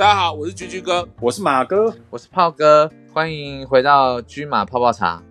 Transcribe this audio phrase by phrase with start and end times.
[0.00, 5.22] 大家好，我是居居哥，我是马哥，我是炮哥，欢迎回到居马泡泡茶。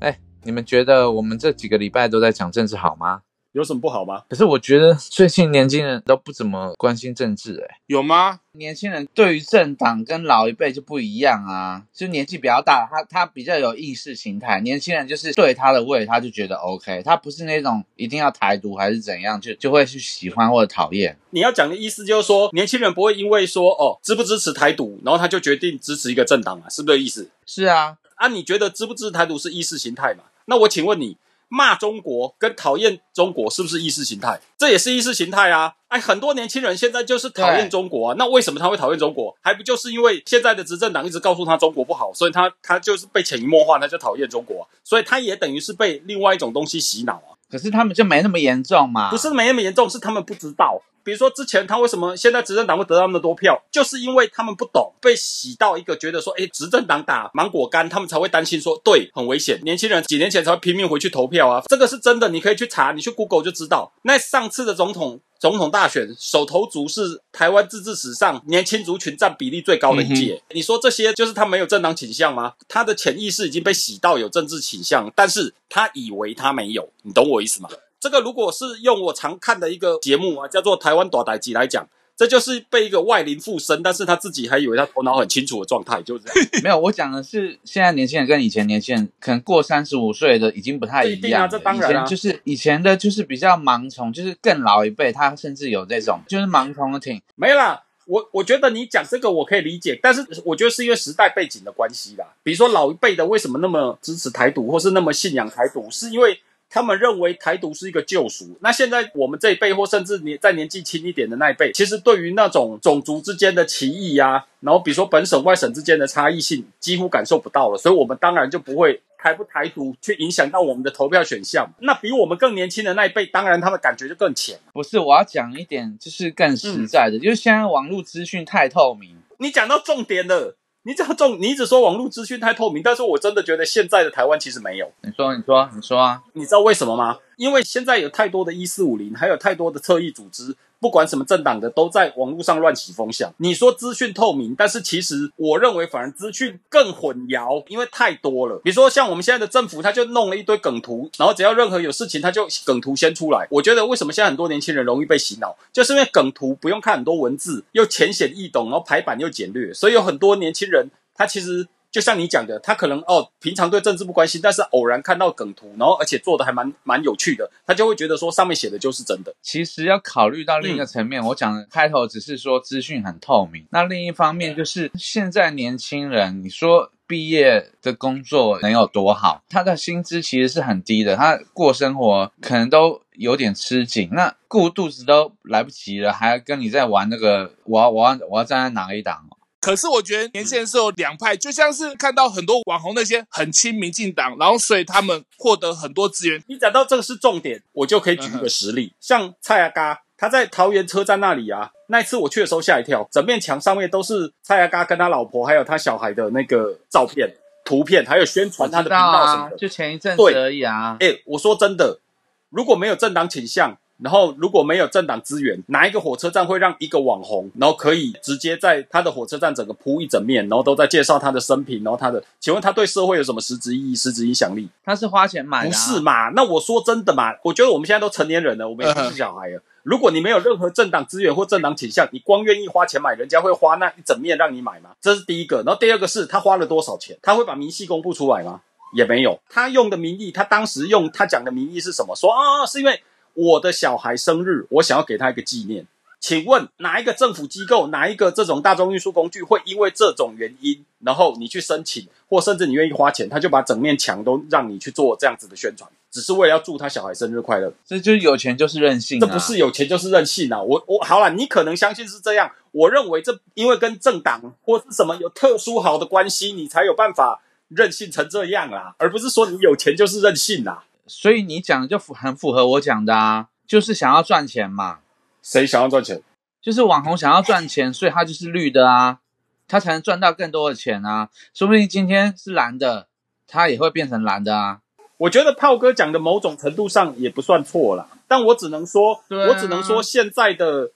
[0.00, 3.20] 哎，你们觉得我们这几个礼拜都在讲政治好吗？
[3.52, 4.22] 有什么不好吗？
[4.28, 8.40] 可是我觉得最近年轻人都不怎么关心政治，哎，有吗？
[8.52, 14.60] 年轻人对于政党跟老一辈就不一样啊，就年纪比较大，他他比较有意识形态。
[14.60, 21.16] 年轻人就是对他的味，他就觉得 OK，他不是那种一定要台独还是怎样，就就会去喜欢或者讨厌。
[21.30, 27.28] 你要讲的意思就是说，年轻人不会因为说哦支不支持台独，然后他就决定支持一个政党嘛，是不是这意思？
[27.46, 30.24] 是啊，啊，你觉得支不支持台独是意识形态嘛？
[30.44, 31.16] 那我请问你。
[31.50, 34.40] 骂中国跟讨厌中国是不是意识形态？
[34.56, 35.74] 这也是意识形态啊！
[35.88, 38.14] 哎，很多年轻人现在就是讨厌中国啊。
[38.16, 39.36] 那为什么他会讨厌中国？
[39.42, 44.66] 还不就是因为现在的执政党一直告诉他中国不好，所以他他就是被潜移默化，他就讨厌中国。
[44.84, 47.34] 所以他也等于是被另外一种东西洗脑啊。
[47.50, 49.10] 可是他们就没那么严重嘛？
[49.10, 50.80] 不是没那么严重，是他们不知道。
[51.02, 59.60] 比如说之前他为什么现在执政党会得到那么多票，就是因为他们不懂，被洗到一个觉得说，哎，执政党打芒果干，他们才会担心说，对，很危险。
[59.62, 63.92] 年轻人几年前才会拼命回去投票啊，这个是真的，你可以去查，你去 Google 就知道。
[64.02, 70.42] 那上次的总统总统大选，手头族是台湾自治史上年轻族群占比例最高的一届。
[70.50, 72.54] 你说这些就是他没有政党倾向吗？
[72.68, 77.70] 他的潜意识已经被洗到有政治倾向，但是他以为他没有，你懂我意思吗？
[78.00, 86.50] 这个如果是用我常看的一个节目啊，叫做《台湾短台集》来讲，这就是被一个外灵附身，但是他自己还以为他头脑很清楚的状态，就是这样。
[86.64, 91.46] 没有，我讲的是现在年轻人跟以前年轻人，可能过三十五岁的已经不太一样。
[91.46, 97.20] 这当然啊，就是以前的，就是比较盲从，就是更老一辈，他甚至有这种，就是盲从的挺。
[97.34, 102.24] 没啦，我我觉得你讲这个我可以理解，但是我觉得是因为时代背景的关系啦。
[102.42, 106.40] 比如说老一辈的为什么那么支持台独，或是那么信仰台独，是因为。
[106.70, 108.56] 他们认为台独是一个救赎。
[108.60, 117.76] 那现在我们这一辈，或甚至年在年纪轻一点的那一辈，其实对于那种种族之间的歧义呀，然后比如说本省外省之间的差异性，几乎感受不到了。
[117.76, 121.68] 所以，我们当然就不会台不台独去影响到我们的投票选项。
[121.80, 124.58] 那比我们更年轻的那一辈，当然他们感觉就更浅。
[124.72, 129.16] 不是，我要讲一点，就是更实在的，就是现在网络资讯太透明。
[129.38, 130.56] 你讲到重点了。
[130.82, 134.90] 你只重，你一直说网络资讯太透明，但是我真的觉得现在的台湾其实没有。
[135.02, 136.22] 你说，你说，你说啊？
[136.32, 137.18] 你知道为什么吗？
[137.36, 140.56] 因为现在有太多的一四五零，还有太多的侧翼组织。
[140.80, 143.32] 不管什么政党的都在网络上乱起风向。
[143.36, 148.58] 你说资讯透明，但是其实我认为反而资讯更混淆，因为太多了。
[148.64, 153.46] 比如说像我们现在的政府，他就弄了一堆梗图，然后只要任何有事情，他就梗图先出来。
[153.50, 161.68] 我觉得为什么现在很多年轻人容易被洗脑，就是因为梗图不用看很多文字，又浅显易懂，然后排版又简略，所以有很多年轻人他其实。
[161.90, 169.34] 就像你讲的，他可能哦，平常对政治不关心，但是偶然看到梗图，然后而且做的还蛮蛮有趣的，他就会觉得说上面写的就是真的。
[169.42, 179.42] 其实要考虑到另一个层面，我讲的开头只是说资讯很透明，那另一方面就是现在年轻人，你说毕业的工作能有多好？
[179.48, 189.26] 他的薪资其实是很低的，他过生活可能都有点吃紧，那顾肚子都来不及了，还跟你在玩那个，我要我要我要站在哪一档？
[189.60, 196.42] 可是我觉得年轻人是有两派，就像是看到很多网红那些很亲民进党，然后所以他们获得很多资源。
[196.46, 209.56] 你讲到这个是重点，我就可以举一个实例，像蔡阿嘎，他在桃园车站那里啊，那一次我去的时候吓一跳，整面墙上面都是蔡阿嘎跟他老婆还有他小孩的那个照片、图片，还有宣传他的频道什么的。
[209.58, 210.96] 就前一阵子而已啊。
[211.00, 212.00] 哎，我说真的，
[212.48, 213.78] 如果没有政党倾向。
[214.02, 224.68] 然后如果没有政党资源，哪一个火车站会让一个网红，然后可以直接在他的火车站整个铺一整面，然后都在介绍他的生平，然后他的，请问他对社会有什么实质意义、实质影响力？
[224.84, 226.30] 他是花钱买的，不是嘛？
[226.30, 229.62] 那我说真的嘛，我觉得我们现在都成年人了，我们也不是小孩了。
[229.82, 234.90] 如果你没有任何政党资源或政党倾向，你光愿意花钱买，人家会花那一整面让你买吗？
[235.00, 235.62] 这是第一个。
[235.64, 237.18] 然后第二个是他花了多少钱？
[237.22, 238.60] 他会把明细公布出来吗？
[238.94, 239.40] 也没有。
[239.48, 242.16] 他用的名义，他当时用他讲的名义是什么？
[242.16, 243.02] 说啊，是因为。
[243.34, 245.86] 我的小孩生日，我想要给他一个纪念。
[246.20, 257.72] 请问哪一个政府机构，哪一个这种大众运输工具会因为这种原因，然后你去申请，或甚至你愿意花钱，他就把整面墙都让你去做这样子的宣传，只是为了要祝他小孩生日快乐？
[257.86, 260.60] 这就是有钱就是任性，这不是有钱就是任性啊！
[260.60, 270.84] 我我好了，你可能相信是这样，我认为这因为跟政党或是什么有特殊好的关系，你才有办法任性成这样啦，而不是说你有钱就是任性啦。
[271.10, 275.00] 所以你讲的就符很符合我讲的啊，就是想要赚钱嘛。
[275.42, 276.22] 谁想要赚钱？
[276.62, 279.18] 就是网红想要赚钱，所以他就是绿的啊，
[279.66, 281.28] 他才能赚到更多的钱啊。
[281.52, 283.08] 说不定今天是蓝的，
[283.48, 284.80] 他也会变成蓝的啊。
[285.16, 290.92] 我觉得炮哥讲的某种程度上也不算错啦，但我只能说，我只能说现在的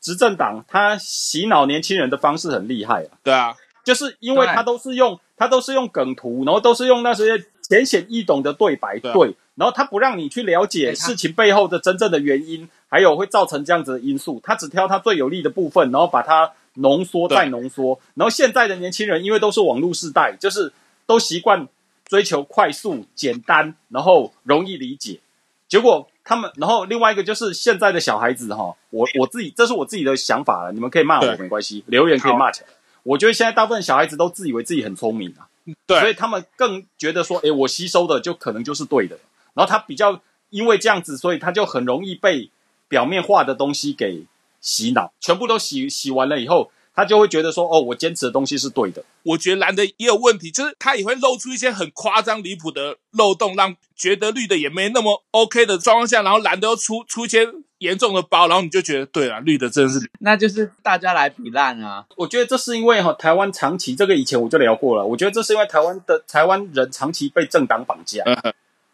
[0.00, 3.54] 执政党他洗脑年轻人的方式很厉害啊，对啊，
[3.84, 17.98] 就是因为他都是用他都是用梗图，然后都是用那些浅显易懂的对白，对然后他不让你去了解事情背后的真正的原因，还有会造成这样子的因素，他只挑他最有利的部分，然后把它浓缩再浓缩。
[18.14, 20.70] 然后现在的年轻人因为都是网络世代，就是
[21.06, 21.66] 都习惯
[22.04, 25.20] 追求快速、简单，然后容易理解。
[25.66, 32.68] 结果他们，然后另外一个就是现在的小孩子哈，我我自己这是我自己的想法了，你们可以骂我没关系，留言可以骂起来。
[33.04, 35.48] 我觉得现在大部分小孩子都自以为自己很聪明啊，
[35.86, 39.18] 所以，他们更觉得说，诶，我吸收的就可能就是对的。
[39.54, 40.20] 然后他比较
[40.50, 42.50] 因为这样子，所以他就很容易被
[42.88, 44.24] 表面化的东西给
[44.60, 49.02] 洗脑，全部都洗洗完了以后，他就会觉得说，哦，我坚持的东西是对的。
[49.22, 57.48] 我觉得蓝的也有问题，就是他也会露出一些很夸张离谱的漏洞，让觉得绿的也没那么 OK 的状况下，然后蓝的又出出一些
[57.78, 62.04] 严重的包，然后你就觉得对了，绿的真的是那就是大家来比烂啊。
[62.16, 68.22] 我觉得这是因为哈，台湾长期这个以前我就聊过了，我觉得这是因为台湾的台湾人长期被政党绑架，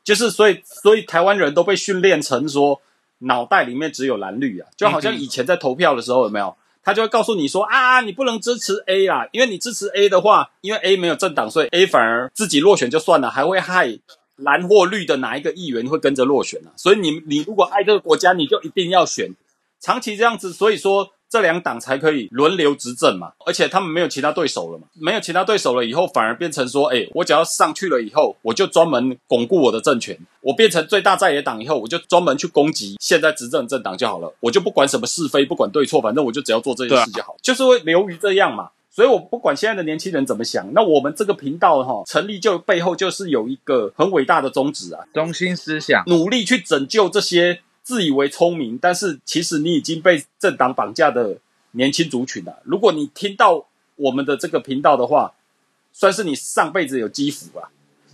[0.04, 2.80] 就是所以所以台湾人都被训练成说
[3.20, 6.56] 脑袋里面只有蓝绿啊，就好像以前在投票的时候有没有？
[6.88, 13.98] 他就会告诉你说啊，你不能支持 A 啦，因为你支持 A 的话，因为 A 没有政党，所以 A 反而自己落选就算了，还会害
[14.36, 16.72] 蓝或绿的哪一个议员会跟着落选啊。
[16.76, 19.34] 所以你你如果爱这个国家，你就一定要选。
[19.78, 38.70] 长期这样子，所以说这两党才可以轮流执政嘛，而且他们没有其他对手了嘛，没有其他对手了以后，反而变成说，哎，我只要上去了以后，我就专门巩固我的政权，我变成最大在野党以后，我就专门去攻击现在执政政党就好了，我就不管什么是非，不管对错，反正我就只要做这件事就好，就是会流于这样嘛。
[38.90, 51.38] 所以我不管现在的年轻人怎么想，那我们这个频道哈成立就背后就是有一个很伟大的宗旨啊，中心思想，努力去拯救这些自以为聪明，但是其实你已经被政党绑架的
[51.70, 52.58] 年轻族群了。
[52.64, 55.32] 如果你听到我们的这个频道的话，
[55.90, 57.70] 算是你上辈子有积福啊，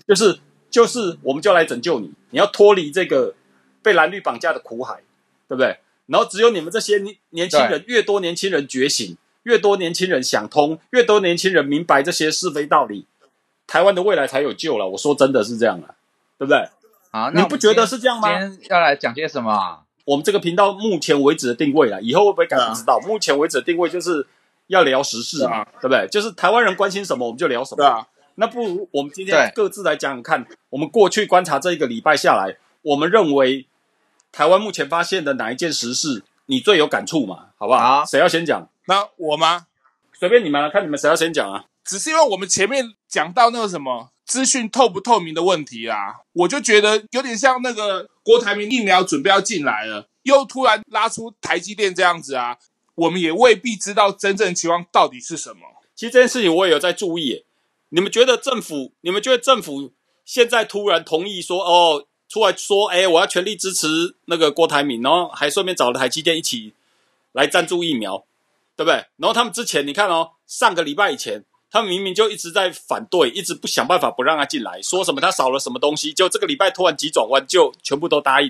[0.07, 0.39] 就是
[0.71, 3.35] 就是我们就来拯救你，你要脱离这个
[3.83, 5.03] 被蓝绿绑架的苦海，
[5.49, 5.79] 对不对？
[6.07, 13.07] 然后只有你们这些年年轻人，越多年轻人觉醒，越多年轻人想通，越多年轻人明白这些是非道理，
[13.67, 14.89] 台湾的未来才有救了。
[14.91, 15.97] 我说真的是这样啊，
[16.39, 16.69] 对不对？
[17.15, 19.83] 好，你不觉得是这样吗今天要来讲些什么啊？
[20.05, 22.99] 我们这个频道目前为止的定位了，以后会不会改不知道。
[23.07, 24.27] 目前为止的定位就是
[24.67, 26.09] 要聊时事嘛，对不对？
[26.09, 27.77] 就是台湾人关心什么，我们就聊什么。
[27.77, 33.69] 对啊，那不如我们今天各自来讲讲看，我们过去观察这一个礼拜下来，我们认为
[34.33, 37.51] 台湾目前发现的哪一件时事你最有感触嘛？
[37.57, 38.01] 好不好？
[38.01, 38.69] 好谁要先讲？
[38.89, 39.67] 那我吗？
[40.19, 41.67] 随便你们了，看你们谁要先讲啊？
[41.85, 52.59] 只是因为我们前面讲到那个什么资讯透不透明的问题啊，我就觉得有点像那个郭台铭疫苗准备要进来了，又突然拉出台积电这样子啊，
[52.95, 55.61] 我们也未必知道真正期望到底是什么。
[55.95, 57.45] 其实这件事情我也有在注意。
[57.91, 58.91] 你们觉得政府？
[59.03, 59.93] 你们觉得政府
[60.25, 66.73] 现在突然同意说，哦，出来说，哎，我要全力支持那个郭台铭，然后还顺便找了台积电一起
[67.31, 68.25] 来赞助疫苗，
[68.75, 68.95] 对不对？
[69.19, 71.45] 然后他们之前你看哦，上个礼拜以前，
[71.75, 78.49] 他明明就一直在反对，一直不想办法不让他进来，说什么他少了什么东西，就这个礼拜突然急转弯，就全部都答应，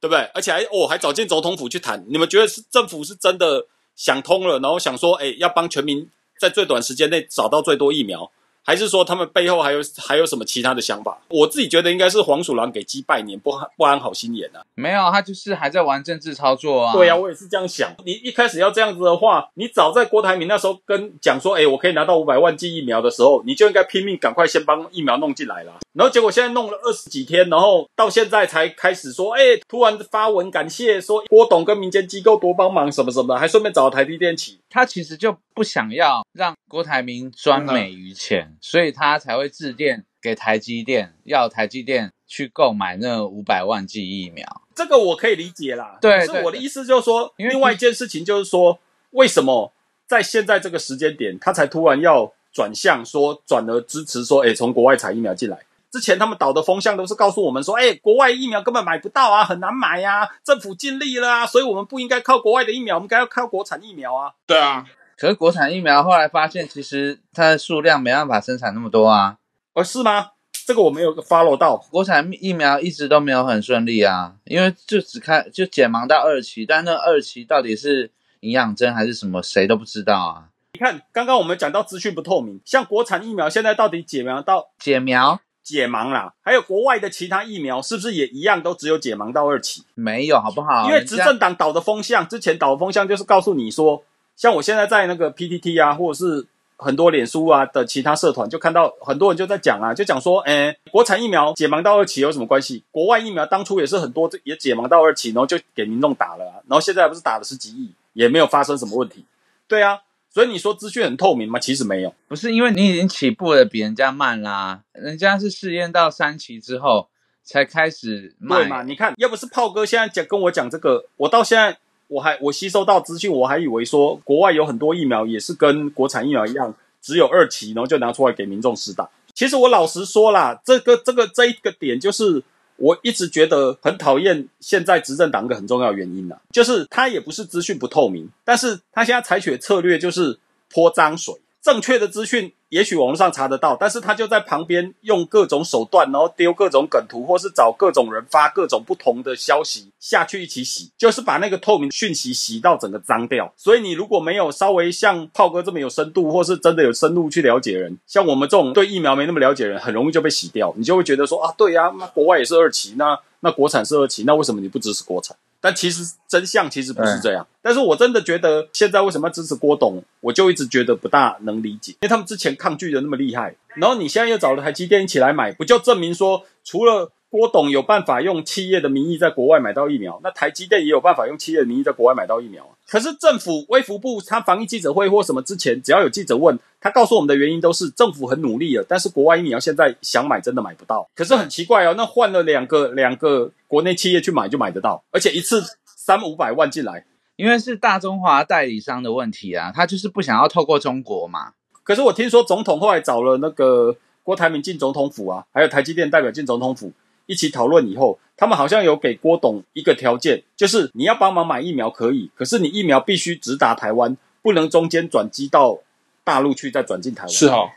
[0.00, 0.20] 对不对？
[0.32, 2.04] 而且还哦还找进总统府去谈。
[2.08, 6.08] 你们觉得是政府是真的想通了，然后想说，哎，要帮全民
[6.38, 8.30] 在最短时间内找到最多疫苗，
[8.64, 11.18] 还是说他们背后还有还有什么其他的想法？
[11.28, 14.62] 我自己觉得应该是黄鼠狼给鸡拜年，不不安好心眼啊。
[14.74, 16.92] 没有，他就是还在玩政治操作啊。
[16.92, 17.94] 对啊，我也是这样想。
[18.04, 25.74] 你一开始要这样子的话，你早在郭台铭那时候跟讲说，哎，我可以拿到五百万剂疫苗的时候，你就应该拼命赶快先帮疫苗弄进来了。
[25.92, 34.58] 然后结果现在弄了二十几天，然后到现在才开始说，哎，突然发文感谢说郭董跟民间机构多帮忙什么什么的，还顺便找了台积电起。
[34.68, 44.62] 他其实就不想要让郭台铭专美于前，所以他才会致电给台积电，要台积电去购买那五百万剂疫苗。
[44.74, 45.98] 这个我可以理解啦。
[46.00, 48.78] 对对可是我的意思就是说，因为另外一件事情就是说，
[49.10, 49.70] 为什么
[50.06, 55.58] 在现在这个时间点，他才突然要转向说转而支持说，哎，从国外采疫苗进来？
[55.90, 64.32] 之前他们导的风向都是告诉我们说，哎，国外疫苗根本买不到啊，很难买呀、政府尽力了啊，所以我们不应该靠国外的疫苗，我们该要靠国产疫苗啊。
[64.46, 69.38] 对啊，可是国产疫苗后来发现，其实它的数量没办法生产那么多啊。
[69.72, 70.30] 哦，是吗？
[70.66, 71.76] 这个我没有 follow 到。
[71.76, 80.48] 国产疫苗一直都没有很顺利啊，因为就只开就解盲到二期，但那二期到底是营养针还是什么，谁都不知道啊。
[80.72, 89.84] 你看，刚刚我们讲到资讯不透明，像国产疫苗现在到底解苗到解苗解盲啦，还有国外的其他疫苗是不是也一样都只有解盲到二期？
[89.94, 90.86] 没有好不好？
[90.86, 94.02] 因为执政党导的风向，之前导的风向就是告诉你说，
[94.36, 102.82] 像我现在在那个 PTT 啊，或者是很多脸书啊的其他社团，就看到很多人就在讲啊，就讲说，诶，国产疫苗解盲到二期有什么关系？
[102.90, 109.24] 国外疫苗当初也是很多也解盲到二期，然后就给民众打了、啊，然后现在不是打了十几亿，也没有发生什么问题。
[109.68, 110.00] 对啊，
[110.30, 111.60] 所以你说资讯很透明吗？
[111.60, 112.12] 其实没有。
[112.26, 117.08] 不是因为你已经起步的比人家慢啦，人家是试验到三期之后
[117.44, 118.82] 才开始对嘛？
[118.82, 129.08] 你看，要不是炮哥现在讲跟我讲这个，我到现在我还我吸收到资讯，我还以为说国外有很多疫苗也是跟国产疫苗一样，只有二期，然后就拿出来给民众施打。
[129.34, 132.42] 其实我老实说啦，这个这个这一个点就是。
[132.76, 141.32] 我一直觉得很讨厌现在执政党一个很重要原因啦、就是他也不是资讯不透明，但是他现在采取的策略就是泼脏水。
[141.64, 153.50] 正确的资讯也许网络上查得到，但是他就在旁边用各种手段，然后丢各种梗图，或是找各种人发各种不同的消息下去一起洗，就是把那个透明讯息洗到整个脏掉。
[153.56, 160.74] 所以你如果没有稍微像炮哥这么有深度，或是真的有深入去了解人，像我们这种对疫苗没那么了解人，很容易就被洗掉。
[160.76, 165.34] 你就会觉得说啊，对呀、那国外也是二期，那那国产是二期，那为什么你不支持国产？
[165.64, 167.46] 但其实真相其实不是这样。
[167.62, 182.70] 但是我真的觉得现在为什么要支持郭董，我就一直觉得不大能理解，因为他们之前抗拒的那么厉害，然后你现在又找了台积电一起来买，不就证明说除了郭董有办法用企业的名义在国外买到疫苗，那台积电也有办法用企业的名义在国外买到疫苗啊。
[182.86, 191.10] 可是政府微服部他防疫记者会或什么之前，只要有记者问他，告诉我们的原因都是政府很努力了，但是国外疫苗现在想买真的买不到。
[191.16, 197.04] 可是很奇怪哦，那换了两个两个国内企业去买就买得到，而且一次三五百万进来。
[197.34, 201.54] 因为是大中华代理商的问题啊，他就是不想要透过中国嘛。
[201.82, 206.92] 可是我听说总统后来找了那个郭台铭进总统府啊，还有台积电代表进总统府
[207.26, 215.78] 一起讨论以后，他们好像有给郭董一个条件，就是你要帮忙买疫苗可以，可是你疫苗必须直达台湾，不能中间转机到
[216.22, 217.30] 大陆去再转进台湾。
[217.30, 217.70] 是哦，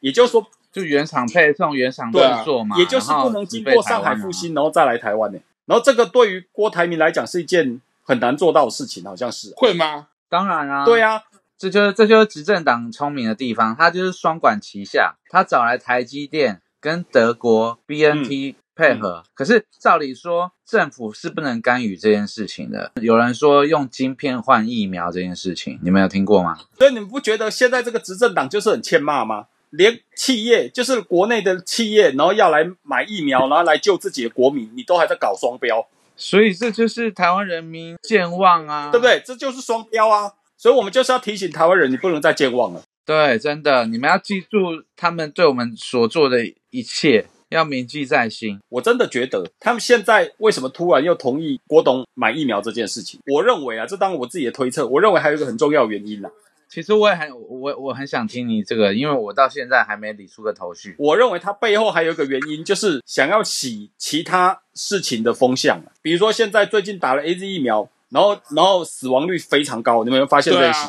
[0.00, 9.52] 也就是说，就原厂配送、原厂制对啊作嘛，也就是不能经过上海复兴，然后再来台湾呢、然后这个对于郭台铭来讲是一件很难做到的事情，好像是。
[9.56, 10.08] 会吗？
[10.28, 11.22] 当然啊，对啊，
[11.58, 19.22] 这就是这就是执政党聪明的地方，他就是双管齐下，他找来台积电跟德国 BNT 配合。
[19.34, 22.92] 可是照理说，政府是不能干预这件事情的。
[23.00, 26.58] 有人说用晶片换疫苗这件事情，你们有听过吗？
[26.78, 29.46] 所以你们不觉得现在这个执政党就是很欠骂吗？
[29.70, 39.22] 连企业就是国内的企业，然后要来买疫苗，然后来救自己的国民，你都还在搞双标，所以这就是台湾人民健忘啊，对不对？
[39.24, 40.32] 这就是双标啊！
[40.58, 42.82] 所以我们就是要提醒台湾人，你不能再健忘了。
[43.06, 48.60] 对，真的，你们要记住他们对我们所做的一切，要铭记在心。
[48.68, 53.20] 我真的觉得他们现在为什么突然又同意郭董买疫苗这件事情？
[53.26, 56.30] 我认为啊，这当然我自己的推测，我认为还有一个很重要原因啦。
[56.68, 60.94] 其实我也很我我很想听你这个，因为我到现在还没理出个头绪。
[60.98, 65.82] 我认为它背后还有一个原因，就是想要洗其他事情的风向。
[66.00, 70.88] 比如说，现在最近打了 A Z 疫苗，然后然后死亡率非常高，你们有没有发现这件事？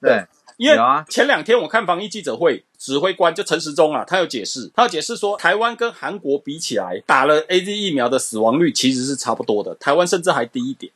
[0.00, 10.92] 对啊，对，因为啊前两天我看防疫记者会，指挥官就陈时中啊，他有解释，他有解释说，台湾跟韩国比起来，打了 A Z 疫苗的死亡率其实是差不多的，台湾甚至还低一点。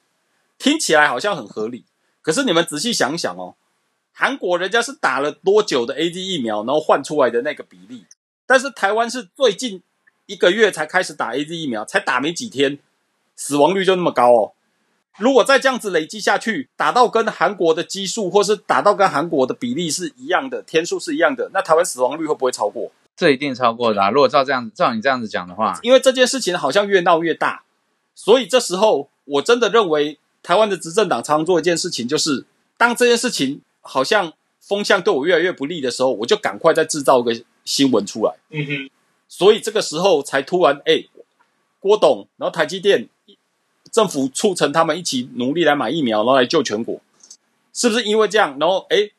[0.58, 1.84] 听起来好像很合理，
[2.22, 3.54] 可是你们仔细想想哦，
[4.12, 8.04] 韩国人家是打了多久的 A Z 疫苗，然后换出来的那个比例，
[8.46, 9.82] 但是台湾是最近
[10.26, 12.78] 一个月才开始打 A Z 疫苗，才打没几天，
[13.36, 14.52] 死亡率就那么高哦。
[15.20, 22.90] 如果再这样子累积下去，打到跟韩国的基数，或是打到跟韩国的比例是一样的，天数是一样的，那台湾死亡率会不会超过？
[23.14, 24.10] 这一定超过的、啊。
[24.10, 27.64] 如果照这样子，照你这样子讲的话，因为这件事情好像越闹越大，
[28.14, 32.46] 所以这时候我真的认为台湾的执政党常常做一件事情，就是
[32.78, 38.34] 当这件事情好像风向对我越来越不利的时候，我就赶快再制造个新闻出来。
[38.48, 38.90] 嗯哼，
[39.28, 41.04] 所以这个时候才突然，哎、
[41.78, 43.06] 郭董，然后台积电
[43.90, 47.00] 政府促成他们一起努力来买疫苗，然后来救全国，
[47.72, 49.10] 是不是因为这样，然后哎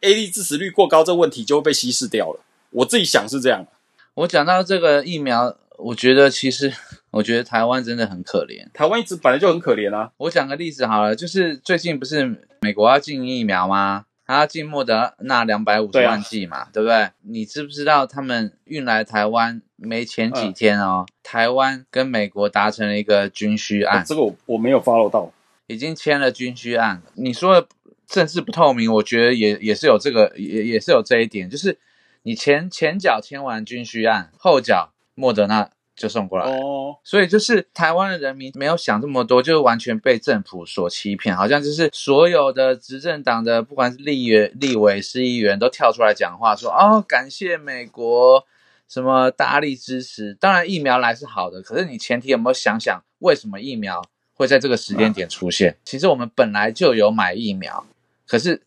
[0.00, 2.40] ，A D 致死率过高这问题就会被稀释掉了？
[2.70, 3.66] 我自己想是这样。
[4.14, 6.72] 我讲到这个疫苗，我觉得其实
[7.10, 8.66] 我觉得台湾真的很可怜。
[8.72, 14.06] 台湾一直本来就很可怜啊，我讲个例子好了，就是最近不是美国要进疫苗吗？
[14.26, 17.10] 他要进莫德那两百五十万剂嘛，对不对？
[17.22, 25.32] 你知不知道他们运来台湾没前几天哦，台湾跟美国达成了一个军需案，这个我我没有 follow 到。
[25.68, 27.02] 已经签了军需案。
[27.14, 27.68] 你说的
[28.06, 31.78] 政治不透明，我觉得也也是有这个，也也是有这一点，就是
[32.22, 36.44] 你前前脚签完军需案，后脚莫德纳就送过来。
[36.44, 48.44] 哦，所以就是台湾的人民没有想这么多，就是完全被政府所欺骗，好像就是所有的执政党的不管是立委、立委、市议员都跳出来讲话说，哦，感谢美国
[48.86, 50.34] 什么大力支持。
[50.34, 55.76] 当然疫苗来是好的，可是你前提有没有想想，为什么疫苗会在这个时间点出现？
[55.84, 57.86] 其实我们本来就有买疫苗，
[58.26, 58.62] 可是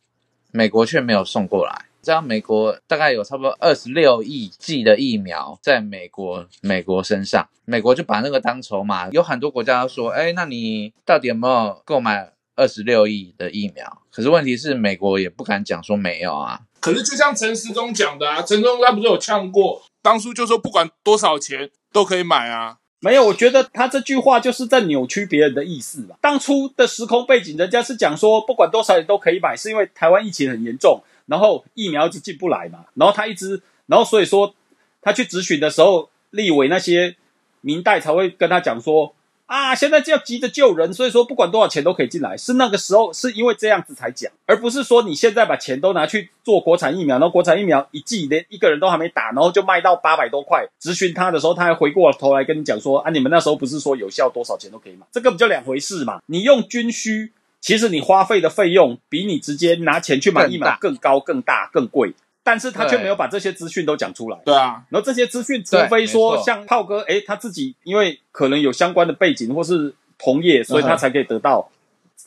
[0.51, 1.85] 美国却没有送过来。
[2.09, 9.07] 这样，美国大概有差不多二十六亿剂的疫苗在美国美国身上，美国就把那个当筹码。
[9.11, 14.01] 有很多国家都说，哎，那你到底有没有购买二十六亿的疫苗？
[14.11, 16.61] 可是问题是，美国也不敢讲说没有啊。
[16.79, 22.77] 可是就像陈时中讲的啊，陈时中他不是有呛过，当初就说不管多少钱都可以买啊。
[23.01, 26.17] 没有，我觉得他这句话就是在扭曲别人的意思吧。
[26.19, 31.01] 当初的时空背景，人家是讲说不管多少钱都可以买，是因为台湾疫情很严重。
[31.29, 34.55] 然后疫苗就进不来嘛，然后他一直，然后所以说
[35.01, 37.15] 他去咨询的时候，立委那些
[37.61, 39.13] 民代才会跟他讲说
[39.45, 42.35] 啊，现在就要急着救人，所以说不管多少钱都可以进来。
[42.37, 50.67] 是那个时候是因为这样子才讲，而不是说你现在把钱都拿去做国产疫苗，然后国产疫苗一剂连一个人都还没打，然后就卖到八百多块。
[50.81, 56.21] 咨询他的时候，他还回过头来跟你讲说啊，你们那时候不是说有效多少钱都可以买，这个不就两回事嘛。
[56.25, 57.31] 你用军需。
[57.61, 64.39] 其实你花费的费用比你直接拿钱去买疫苗更高、更大、更贵，但是他却没有把这些资讯都讲出来。
[64.45, 71.69] 对啊，然后这些资讯，除非说像炮哥，哎，他自己因为可能有相关的背景或是同业，所以他才可以得到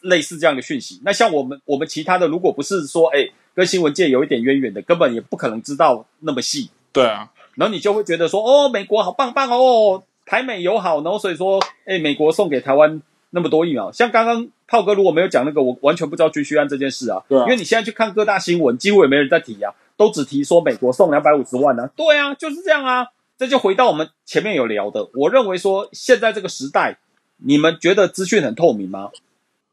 [0.02, 1.00] 类似这样的讯息。
[1.02, 6.68] 那像我们，我们其他的，如果不是说哎跟新闻界有一点渊源的，根本也不可能知道那么细。
[6.92, 13.00] 对啊，然后你就会觉得说，哦，美国好棒棒哦，台美友好，然后所以说，哎，美国送给台湾。
[13.34, 17.22] 那么多疫苗，像刚刚炮哥如果没有讲那个，我完全不知道军需案这件事啊。
[17.28, 17.44] 对啊。
[17.44, 21.88] 因为你现在去看各大新闻，几乎也没人在提啊，都只提说美国送两百五十万呢。
[21.96, 23.06] 对啊，就是这样啊。
[23.38, 26.98] 这就回到我们前面有聊的，我认为说现在这个时代，
[27.38, 29.10] 你们觉得资讯很透明吗？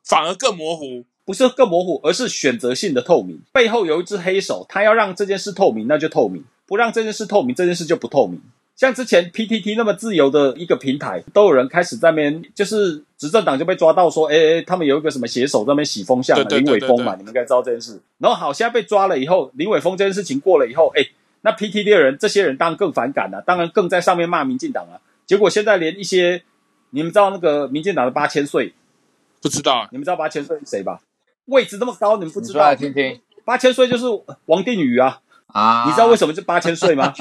[0.04, 3.42] 反而更模糊，不是更模糊，而是选择性的透明。
[3.52, 8.42] 背后有一只黑手，他要让这件事透明，那就透明；不让这件事透明，这件事就不透明。
[8.80, 18.00] 像之前 PTT 那么自由的一个平台，都有人开始在那边，就是执政党就被抓到说，哎哎，他们有一个什么写手在那边洗风向，林伟峰嘛，你们应该知道这件事。
[18.20, 21.06] 然后好，现在被抓了以后，林伟峰这件事情过了以后，哎，
[21.42, 24.96] 那 PTT 的人，这些人当然更反感了，当然更在上面骂民进党啊。
[25.26, 26.44] 结果现在连一些，
[26.92, 28.74] 你们知道那个民进党的八千岁，
[29.42, 31.02] 不知道，你们知道八千岁是谁吧？
[31.48, 32.62] 位置那么高，你们不知道？
[32.62, 34.06] 来听听，八千岁就是
[34.46, 35.20] 王定宇啊。
[35.48, 37.12] 啊，你知道为什么是八千岁吗？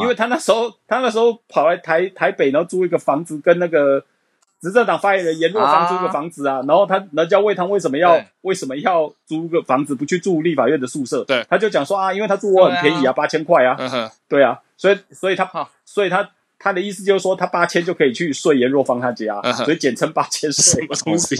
[0.00, 4.04] 因为他那时候，他那时候跑来台台北，然后租一个房子，跟那个
[4.60, 6.62] 执政党发言人严若芳租个房子啊。
[6.68, 11.24] 然后他人家问他为什么要为什么要租个房子，不去住立法院的宿舍？
[11.24, 13.76] 对，他就讲说啊，因为他住我很便宜啊，八千块啊。
[14.28, 15.50] 对啊，所以所以他
[15.84, 20.86] 所以他他的意思就是说，他八千就可以去睡严若芳他家，所以简称八千睡。
[20.88, 21.36] 什么东西？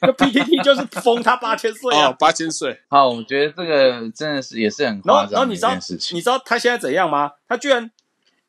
[0.00, 2.80] 那 PTT 就是封他八千岁啊，八千岁。
[2.88, 6.16] 好，我觉得这个真的是也是很夸张的一件事情。
[6.16, 7.32] 你知道他现在怎样吗？
[7.48, 7.90] 他居然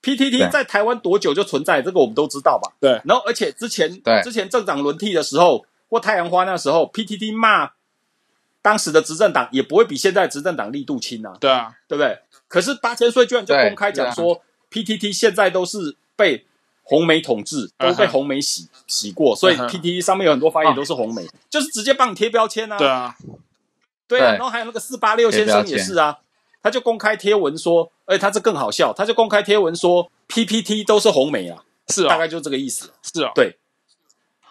[0.01, 1.81] PTT 在台湾多久就存在？
[1.81, 2.71] 这个我们都知道吧？
[2.79, 3.01] 对。
[3.05, 7.71] 然后而且之前之前政党轮替的时候，或太阳花那时候，PTT 骂
[8.61, 11.33] 当时的执政党也不会比现在执政党力度轻啊。
[11.39, 12.19] 对啊，对不对？
[12.47, 16.45] 可是八千岁居然就公开讲说，PTT 现在都是被。
[16.83, 22.77] 红梅统治都被红梅洗洗过，所以 P T 上面有很多发言都是红梅，就是直接帮你贴标签啊。
[22.77, 23.15] 对啊，
[24.07, 26.19] 对啊，然后还有那个四八六先生也是啊，
[26.61, 32.91] 他就公开贴文说，哎他这更好笑，他就公开贴文说 P P T 都是红梅啊，是啊，大概就这个意思。
[33.01, 33.57] 是啊，对。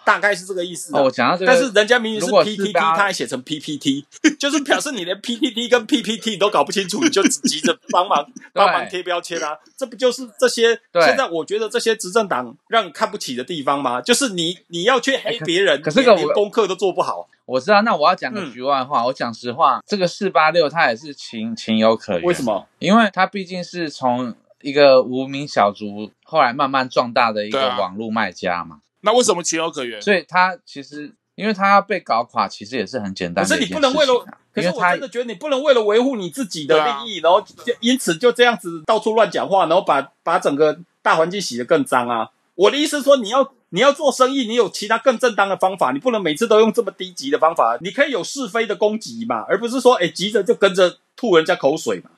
[0.04, 0.96] 大概是这个意思。
[0.96, 4.04] 哦，讲到这个，但是人家明明是 PPT，他还写成 PPT，
[4.38, 9.56] 就是表示你连 PPT 跟 PPT 都搞不清楚，你就急着帮忙帮忙贴标签啊？
[9.76, 10.78] 这不就是这些？
[11.04, 14.00] 现在我觉得这些执政党让看不起的地方吗？
[14.00, 17.28] 就是你你要去黑别人，可是连功课都做不好。
[17.44, 19.04] 我知道，那我要讲个局外话。
[19.06, 22.22] 我讲实话，这个四八六他也是情情有可原。
[22.22, 22.66] 为什么？
[22.78, 28.78] 因为他毕竟是从一个无名小卒，后来慢慢壮大的一个网络卖家嘛。
[29.02, 30.00] 那为什么情有可原？
[30.00, 33.44] 所以他其实，因为他要被搞垮，其实也是很简单。
[33.44, 42.30] 可是你不能为了，可是我真的觉得你不能为了维护你自己的利益，然后就因此就这样子到处乱讲话，然后把把整个大环境洗得更脏啊！
[42.54, 47.78] 我的意思说，你要你要做生意，你有其他更正当的方法，你不能每次都用这么低级的方法。
[47.80, 52.10] 你可以有是非的攻击嘛，而不是说，哎，急着就跟着吐人家口水嘛。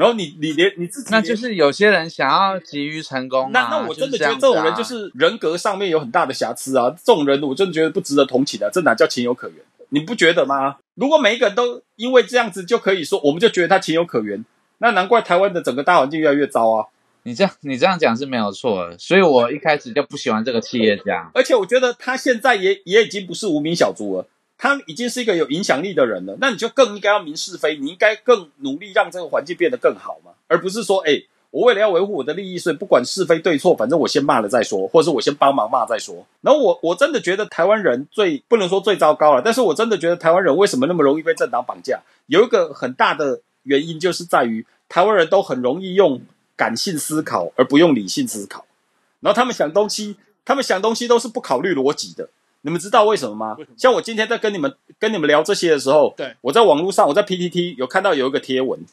[0.00, 3.50] 然后你你连你自己，那就是有些人想要急于成功。
[3.52, 6.88] 那那我真的觉得这种人就是人格上面有很大的瑕疵啊！
[7.04, 9.58] 这种人我真的觉得不值得同情的，这哪叫情有可原？
[9.90, 10.78] 你不觉得吗？
[10.94, 14.42] 如果每一个人都因为这样子就可以说，我们就觉得他情有可原，
[14.78, 16.86] 那难怪台湾的整个大环境越来越糟啊！
[17.24, 21.30] 你这样你这样讲是没有错的，所以我一开始就不喜欢这个企业家。
[21.34, 24.26] 而且我觉得他现在也也已经不是无名小卒了，
[24.62, 26.36] 他已经是一个有影响力的人了。
[26.38, 36.26] 那你就更应该要明是非，你应该更努力让这个环境变得更好嘛，而不是说，哎，我为了要维护我的利益，所以不管是非对错，反正我先骂了再说，或者是我先帮忙骂再说。
[36.42, 42.02] 然后我我真的觉得台湾人最不能说最糟糕了，但是我真的觉得台湾人为什么那么容易被政党绑架？
[42.26, 46.20] 有一个很大的原因就是在于台湾人都很容易用
[46.54, 48.66] 感性思考，而不用理性思考。
[49.20, 52.28] 然后他们想东西，他们想东西都是不考虑逻辑的。
[52.62, 53.56] 你们知道为什么吗？
[53.76, 58.84] 像我今天在跟你们跟你们聊这些的时候，对我在网络上，我在 PTT 有看到有一个贴文，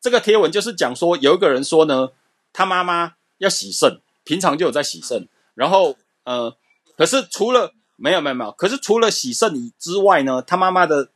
[0.00, 2.10] 这个贴文就是讲说有一个人说呢，
[2.52, 6.56] 他妈妈要洗肾，平常就有在洗肾，然后呃，
[6.96, 11.08] 可是除了没有没有没有，可是除了洗肾以之外呢，他妈妈的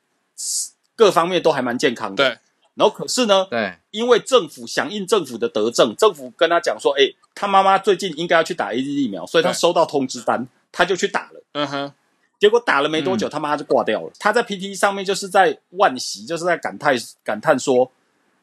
[0.96, 2.24] 各方面都还蛮健康的。
[2.24, 2.38] 对，
[2.74, 11.42] 然后可是呢，对，因为政府响应政府的德政，政府跟他讲说，哎，他妈妈最近应该要去打 A Z 疫苗，所以他收到通知单，他就去打了。
[11.52, 11.92] 嗯哼，
[12.40, 14.10] 结果打了没多久，他妈就挂掉了。
[14.18, 17.92] 他在 PT 上面就是在惋惜，就是在感叹感叹说，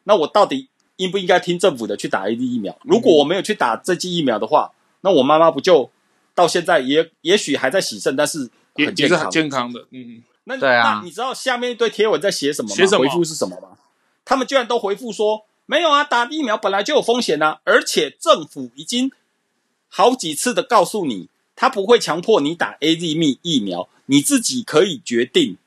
[0.04, 2.78] 那我到底应不应该听政府的去打 AD 疫苗？
[2.84, 5.90] 如果我没有去打这剂疫苗的话，那我妈妈不就
[6.36, 9.32] 到现在也也许还在洗肾，但是也很健康也是很。
[9.32, 12.76] 健康的，嗯，那对啊那你知道下面一堆贴文在写什么吗？
[12.76, 13.70] 写什么回复是什么吗？
[14.24, 19.12] 他们居然都回复说没有啊，打疫苗本来就有风险啊，而且政府已经
[19.90, 25.58] 好几次的告诉你，他不会强迫你打 A Z 疫疫苗，你自己可以决定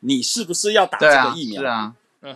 [0.00, 1.62] 你是不是要打这个疫苗。
[1.62, 1.94] 是啊，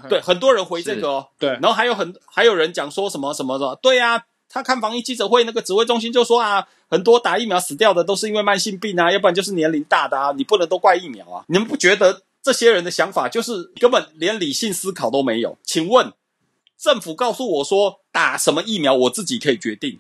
[0.09, 1.29] 对，很多人回这个哦。
[1.37, 11.44] 对然后还有很还有人讲说什么什么的，对啊，他看防疫记者会那个指挥中心就说啊，很多打疫苗死掉的都是因为慢性病啊，要不然就是年龄大的啊，你不能都怪疫苗啊。
[11.49, 15.59] 你们不觉得这些人的想法就是根本连理性思考都没有？
[15.64, 16.12] 请问
[16.79, 19.99] 政府告诉我说打什么疫苗我自己可以决定。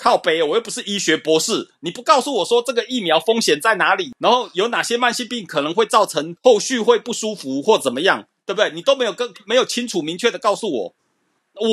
[0.00, 8.70] 靠背，我又不是医学博士，你不告诉我说这个疫苗风险在哪里，然后有哪些慢性病可能会造成后续会不舒服或怎么样，对不对？
[8.70, 10.94] 你都没有跟没有清楚明确的告诉我，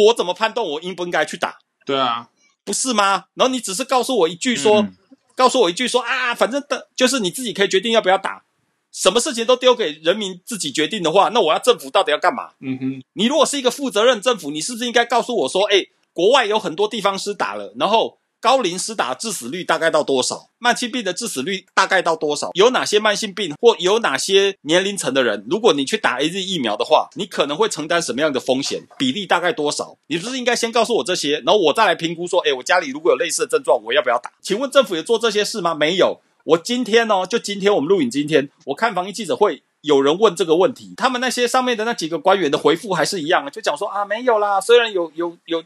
[0.07, 1.57] 我怎么判断我应不应该去打？
[1.85, 2.27] 对啊，
[2.65, 3.27] 不是吗？
[3.35, 4.85] 然后你只是告诉我一句说，
[5.33, 8.43] 告诉我一句说啊，反正的就是你自己可以决定要不要打，
[8.91, 12.51] 什么事情都丢给人民自己决定的话，那我要政府到底要干嘛？
[12.59, 15.85] 嗯哼，你如果是一个负责任政府，你是不是应该告诉我说，哎，
[16.17, 20.49] 国外有很多地方施打了，然后高龄施打致死率大概到多少？
[20.57, 22.49] 慢性病的致死率大概到多少？
[22.55, 28.81] 有哪些慢性病或有哪些年龄层的人，如果你去打 A Z 疫苗的话，你可能会承担什么样的风险？
[28.97, 29.95] 比例大概多少？
[30.07, 34.31] 你不是应该先告诉我这些，然后我再来评估说，哎，我家里如果有类似的症状，我要不要打？
[34.41, 35.75] 请问政府有做这些事吗？
[35.75, 36.19] 没有。
[36.45, 45.61] 我今天哦，就今天我们录影，今天我看防疫记者会，有人问这个问题，他们那些上面的那几个官员的回复还是一样，就讲说啊，没有啦，虽然有有有，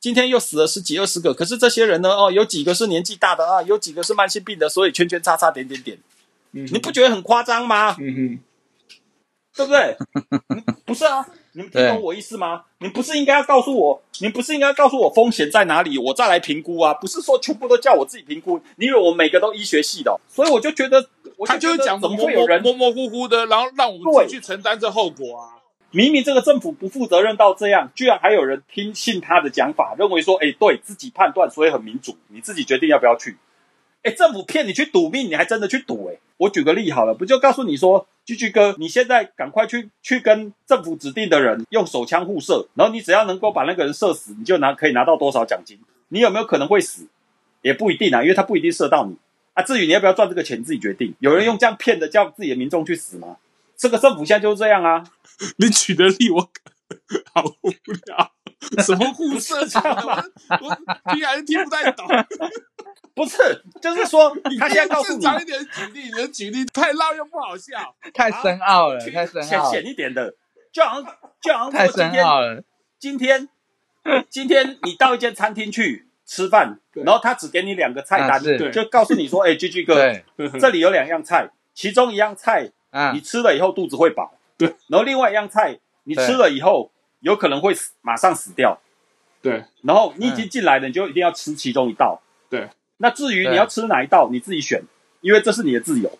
[0.00, 5.98] 今天又死了十几二十个，可是这些人呢，哦，有几个是年纪大的啊，有几个是慢性病的，所以圈圈叉叉点点点，
[6.52, 7.94] 嗯你不觉得很夸张吗？
[8.00, 8.40] 嗯哼，
[9.54, 9.96] 对不对？
[10.56, 12.62] 你不是啊，你们听懂我意思吗？
[12.78, 16.94] 你不是应该要告诉我，你不是应该告诉我风险在哪里，我再来评估啊？
[16.94, 18.58] 不是说全部都叫我自己评估？
[18.76, 25.59] 你以为我每个都医学系的哦、所以我就觉得，我他就是觉得怎讲怎么会有人模模糊糊的，然后让我们自己去承担这后果啊。
[25.92, 33.36] 明明这个政府不负责任到这样，居然还有人听信他的讲法，认为说，哎，对自己判断，所以很民主，你自己决定要不要去。
[34.02, 36.08] 哎，政府骗你去赌命，你还真的去赌？
[36.10, 45.78] 哎，我举个例好了，不就告诉你说，居居哥，你现在赶快去去跟政府指定的人用手枪互射，然后你只要能够把那个人射死，你就拿可以拿到多少奖金？
[46.08, 47.06] 你有没有可能会死？
[47.62, 49.16] 也不一定啊，因为他不一定射到你
[49.52, 49.62] 啊。
[49.62, 51.12] 至于你要不要赚这个钱，自己决定。
[51.18, 53.36] 有人用这样骗的，叫自己的民众去死吗？
[53.80, 55.02] 这个政府现在就是这样啊。
[55.56, 56.40] 你举的例我
[57.32, 57.70] 好无
[58.04, 58.32] 聊，
[58.84, 60.22] 什么互射枪啊，
[60.60, 62.06] 我我听还是听不太懂。
[63.16, 67.94] 不是，就是说他现在告诉你正常一点举例，你的举例太绕又不好笑。
[68.12, 70.34] 太深奥了，去太深浅奥了，浅一点的，
[70.70, 72.62] 就好像就好像太深说今天奥了。
[72.98, 73.48] 今天
[74.28, 78.38] 今天你到一间餐厅去吃饭，然后他只给你两个菜单，啊
[78.70, 80.24] 就告诉你说，哎，居居哥，对，
[80.60, 83.12] 这里有两样菜，其中一样菜啊。
[83.12, 88.80] 你，吃了以后肚子会饱，对，然后另外一样菜你吃了以后有可能会死，马上死掉，
[89.42, 89.64] 对。
[89.82, 92.20] 然后你已经进来了，你就一定要吃其中一道。
[92.48, 94.82] 对，那至于你要吃哪一道，你自己选，
[95.20, 96.10] 因为这是你的自由。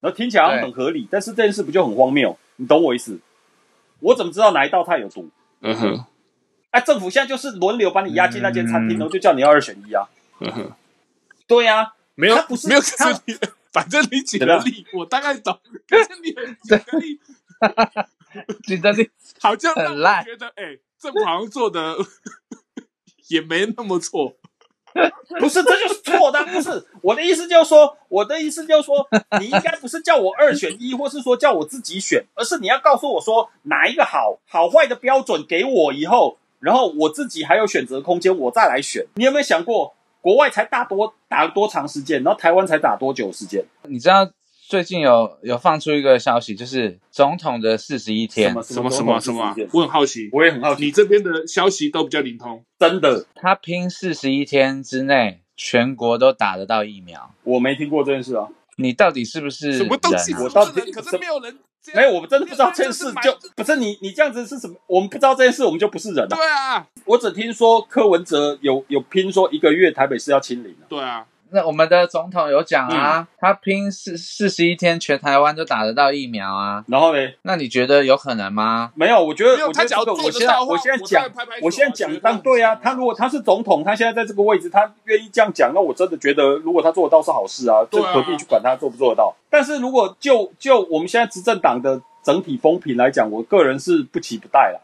[0.00, 2.38] 然后听起来很合理，但是这件事不就很荒谬？
[2.56, 3.18] 你懂我意思？
[4.00, 5.28] 我怎么知道哪一道菜有毒？
[5.62, 6.04] 嗯哼，
[6.70, 9.00] 哎、政府现在就是轮流把你押进那间餐厅，嗯。
[9.00, 10.06] 然后就叫你要二选一啊。
[10.40, 10.72] 嗯哼，
[11.46, 12.68] 对呀、啊，没有他不是
[13.76, 17.20] 反正你举怎么样的例我大概懂，可是你的举的例
[18.62, 21.94] 举的例 好像很烂觉得，哎，政府好像做的
[23.28, 24.34] 也没那么错。
[25.38, 26.42] 不是，这就是错的。
[26.46, 29.06] 不是我的意思，就是说，我的意思就是说，
[29.38, 39.04] 你应该不是叫我二选一，或是说叫我自己选，而是你要告诉我说哪一个好，好坏的标准给我以后，然后我自己还有选择空间，我再来选。
[39.16, 39.94] 你有没有想过，
[40.26, 43.64] 国外才打多打了多长时间，然后台湾才打多久时间？
[43.84, 44.28] 你知道
[44.68, 49.54] 最近有有放出一个消息，就是总统的四十一天，什么什么什么啊？
[49.72, 52.60] 我很好奇，我也很好奇，你这边的消息都比较灵通。
[52.76, 57.32] 真的，他拼四十一天之内，全国都打得到疫苗。
[57.44, 58.48] 我没听过这件事啊。
[58.78, 60.34] 你到底是不是什么东西？
[60.34, 61.56] 我到底可是没有人
[61.94, 64.74] 没有，我们真的不知道这件事就不是你，你这样子是什么？
[64.86, 66.28] 我们不知道这件事，我们就不是人了。
[66.28, 70.86] 对啊，我只听说柯文哲有有拼说一个月台北市要清零了。
[70.88, 76.84] 对啊，那我们的总统有讲啊，他拼四四十一天，全台湾都打得到疫苗啊。
[76.88, 77.20] 然后呢？
[77.42, 78.90] 那你觉得有可能吗？
[78.96, 89.34] 没有，我觉得没有我觉得这个，他只要做我现在得到的话我现在讲拍拍手啊我现在讲觉得当对啊，他如果他是总统，他现在在这个位置，他愿意这样讲，那我真的觉得如果他做得到是好事啊，这对啊何必去管他做不做得到？
[89.48, 94.80] 但是如果就就我们现在执政党的整体风评来讲，我个人是不期不待啦，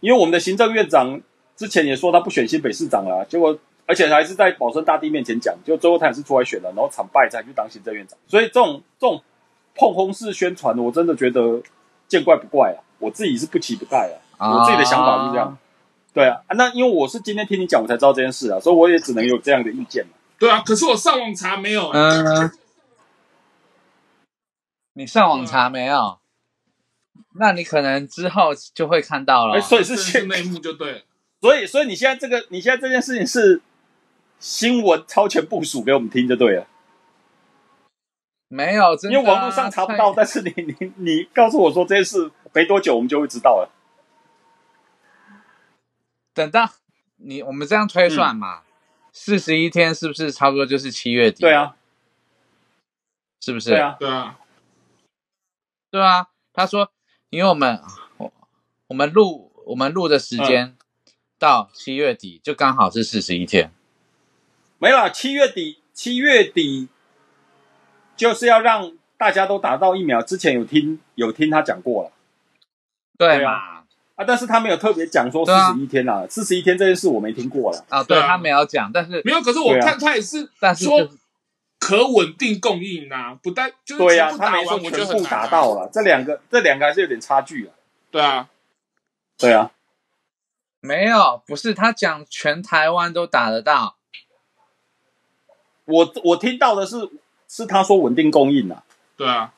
[0.00, 1.20] 因为我们的行政院长
[1.56, 3.56] 之前也说他不选新北市长了啊，结果。
[3.90, 8.16] 而且还是在保生大帝面前讲，就最后他也是出来选了，然后惨败才去当行政院长。
[8.28, 9.20] 所以这种这种
[9.74, 11.60] 碰轰式宣传，我真的觉得
[12.06, 12.78] 见怪不怪啊！
[13.00, 15.58] 我自己是不期不待啊，我自己的想法是这样。
[16.14, 20.12] 对啊，啊那因为我是今天听你讲，我才知道这件事啊，所以我也只能有这样的意见嘛。
[20.38, 20.62] 对啊。
[20.64, 22.52] 可是我上网查没有，嗯，
[24.92, 26.20] 你上网查没有？
[27.40, 29.60] 那你可能之后就会看到了哎，。
[29.60, 31.00] 所以是这是现， 内幕就对了。
[31.40, 33.62] 所以所以你现在这个，你现在这件事情是
[34.40, 36.66] 新闻超前部署给我们听就对了，
[38.48, 43.70] 没有，真的啊因为网络上查不到，但是你你你告诉我说这件事没多久，我们就会知道了。
[46.32, 46.68] 等到
[47.16, 48.62] 你我们这样推算嘛，
[49.12, 51.42] 四十一天是不是差不多就是七月底？
[51.42, 51.76] 对，啊，
[53.40, 53.70] 是不是？
[53.70, 54.38] 对啊，对啊，
[55.90, 56.28] 对啊。
[56.52, 56.90] 他说，
[57.28, 57.80] 因为我们
[58.16, 58.32] 我
[58.88, 60.76] 我们录我们录的时间
[61.38, 63.72] 到七月底，就刚好是四十一天。
[64.82, 66.88] 没了，七月底，七月底
[68.16, 70.22] 就是要让大家都打到疫苗。
[70.22, 72.12] 之前有听有听他讲过了
[73.18, 73.84] 对啊？
[74.16, 77.84] 啊，但是他没有特别讲说四十一天啦，四十一天这件事我没听过了。
[77.90, 79.42] 啊，对啊他没有讲，但是没有。
[79.42, 81.06] 可是我看他也是但是说
[81.78, 85.74] 可稳定供应呐，不但就是对呀、全部打完，他没说全部打到。
[85.74, 87.74] 了，这两个这两个还是有点差距啊。
[88.10, 88.48] 对啊，
[89.36, 89.70] 对啊，
[90.80, 93.96] 没有，不是他讲全台湾都打得到。
[95.90, 96.96] 我我听到的是
[97.48, 98.82] 是他说稳定供应啊。
[99.16, 99.52] 对啊，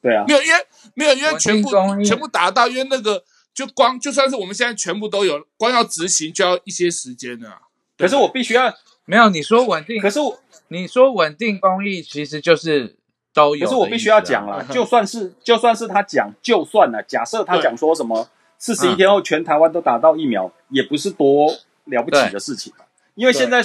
[0.00, 1.70] 对啊，没有，因为没有，因为全部
[2.02, 7.60] 全部达到，因为那个就光就算是我们现在全部都有，光要执行就要一些时间的啊。
[7.98, 8.72] 可是我必须要，
[9.04, 12.96] 没有，你说稳定可，是我你说稳定供应其实就是
[13.34, 22.86] 都有、可是我必须要讲，了，就算是就算是他讲，就算了，假设他讲说什么四十一天后全台湾都打到疫苗，也不是多了不起的事情吧？
[23.14, 23.62] 因为现在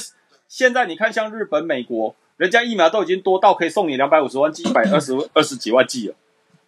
[0.56, 6.16] 现在你看，像日本、美国，人家疫苗都已经多到可以送你两百五十万剂、 一百二十二十几万剂了。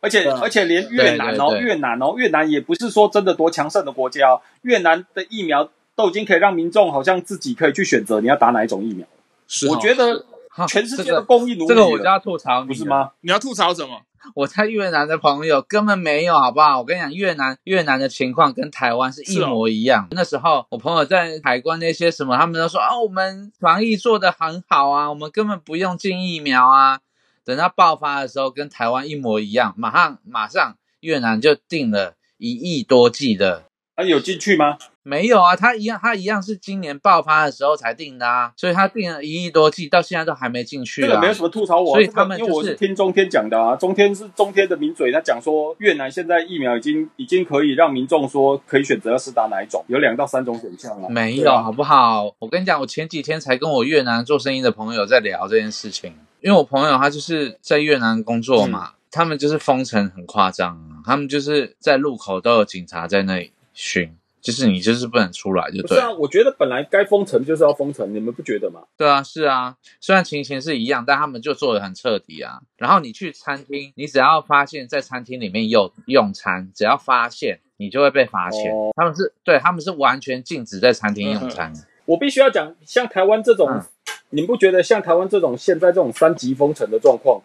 [0.01, 9.07] 而且而且连越南哦，对对对越南哦，越南也不是说真的多强盛的国家哦，越南的疫苗都已经可以让民众好像自己可以去选择你要打哪一种疫苗。
[9.47, 10.25] 是我觉得
[10.67, 12.83] 全世界的供应奴隶这个我就要吐槽，不是？
[12.83, 13.11] 吗？
[13.21, 14.01] 你要吐槽什么？
[14.35, 16.79] 我在越南的朋友根本没有，好不好？
[16.79, 20.07] 我跟你讲，越南越南的情况跟台湾是一模一样。
[20.11, 26.99] 那时候我朋友在海关那些什么，他们都说啊，我们防疫做得很好啊，我们根本不用进疫苗啊。
[27.43, 33.63] 等到爆发的时候，跟台湾一模一样，马上马上越南就定了一亿多剂的。
[33.95, 34.77] 啊，有进去吗？
[35.07, 41.07] 没有啊，他一样，他一样是今年爆发的时候才定的啊，所以他定了一亿多剂，到现在都还没进去啊。
[41.07, 51.07] 这个没有什么吐槽我啊，所以这个因为我他们就是是听中天讲的啊，中天是中天的名嘴，他讲说越南现在疫苗已经已经可以让民众说可以选择要是打哪一种，有两到三种选项啊。
[51.09, 52.25] 没有好不好？
[52.39, 64.13] 我跟你讲，我前几天才跟我越南做生意的朋友在聊这件事情，因为我朋友他就是在越南工作嘛，他们就是封城很夸张啊，他们就是在路口都有警察在那里巡，
[64.47, 65.81] 就是你就是不能出来就对。
[65.81, 68.79] 不是啊，我觉得本来该封城就是要封城，你们不觉得吗？
[68.95, 72.61] 对啊，是啊，虽然情形是一样，但他们就做的很彻底啊。
[72.77, 78.71] 然后你去餐厅，你只要发现在餐厅里面用用餐，只要发现你就会被罚钱。
[78.73, 81.73] 哦他们是对，他们是完全禁止在餐厅用餐。
[82.05, 83.83] 我必须要讲，像台湾这种，嗯
[84.29, 87.41] 你们不觉得像台湾这种现在这种三级封城的状况，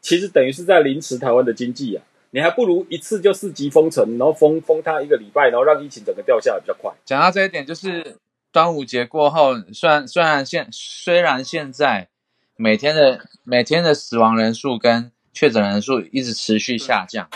[0.00, 2.04] 其实等于是在凌迟台湾的经济啊？
[2.30, 6.92] 你还不如一次就四级封城，然后封封它一个礼拜，然后让疫情整个掉下来比较快。
[7.04, 8.16] 讲到这一点，就是
[8.52, 12.08] 端午节过后，虽然虽然现虽然现在
[12.56, 17.28] 每天的每天的死亡人数跟确诊人数一直持续下降，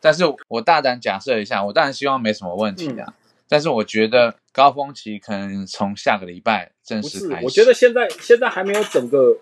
[0.00, 3.14] 但是我大胆假设一下，我当然希望没什么问题啊。
[3.50, 7.44] 但是我觉得高峰期可能从下个礼拜正式开，始。
[7.44, 9.38] 我觉得现在现在还没有整个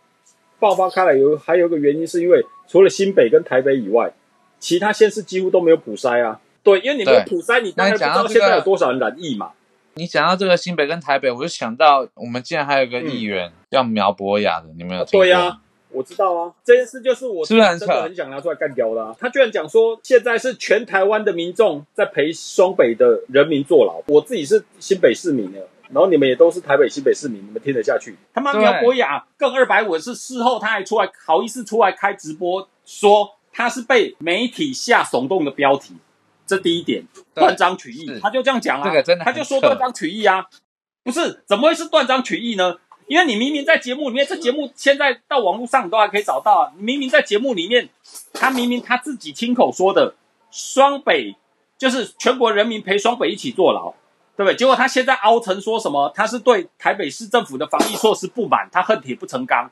[0.60, 4.12] 爆发开来，有还有一个原因是因为除了新北跟台北以外，
[4.58, 6.40] 其他县市几乎都没有普筛啊。
[6.62, 9.52] 对，因为你没有普筛，你当然不知道现在有多少人染疫嘛。
[9.94, 15.18] 你讲到这个新北跟台北，我就想到我们竟然还有一个嗯议员、叫苗博雅的，你们有听？
[15.18, 15.58] 对呀、
[15.90, 19.14] 我知道啊，这件事就是我是不是很扯真的很想拿出来干掉的、啊。
[19.18, 24.02] 他居然讲说，现在是全台湾的民众在陪双北的人民坐牢。
[24.08, 28.16] 我自己是新北市民的，然后你们也都是台北新北市民，你们听得下去？
[28.34, 35.94] 他妈苗博雅更二百五是事后他还出来好意思出来开直播说他是被媒体下耸动的标题，
[36.46, 40.44] 这第一点对断章取义，他就这样讲啊，这个真的他就说断章取义啊，
[41.02, 42.76] 不是怎么会是断章取义呢？
[43.06, 46.72] 因为你明明在节目里面，这节目现在到网络上你都还可以找到啊。
[46.76, 47.88] 你明明在节目里面，
[48.34, 50.14] 他明明他自己亲口说的，
[50.50, 51.34] 双北
[51.78, 53.94] 就是全国人民陪双北一起坐牢，
[54.36, 54.54] 对不对？
[54.54, 56.12] 结果他现在凹成说什么？
[56.14, 59.70] 他是对台北市政府的防疫措施不满，他恨铁不成钢。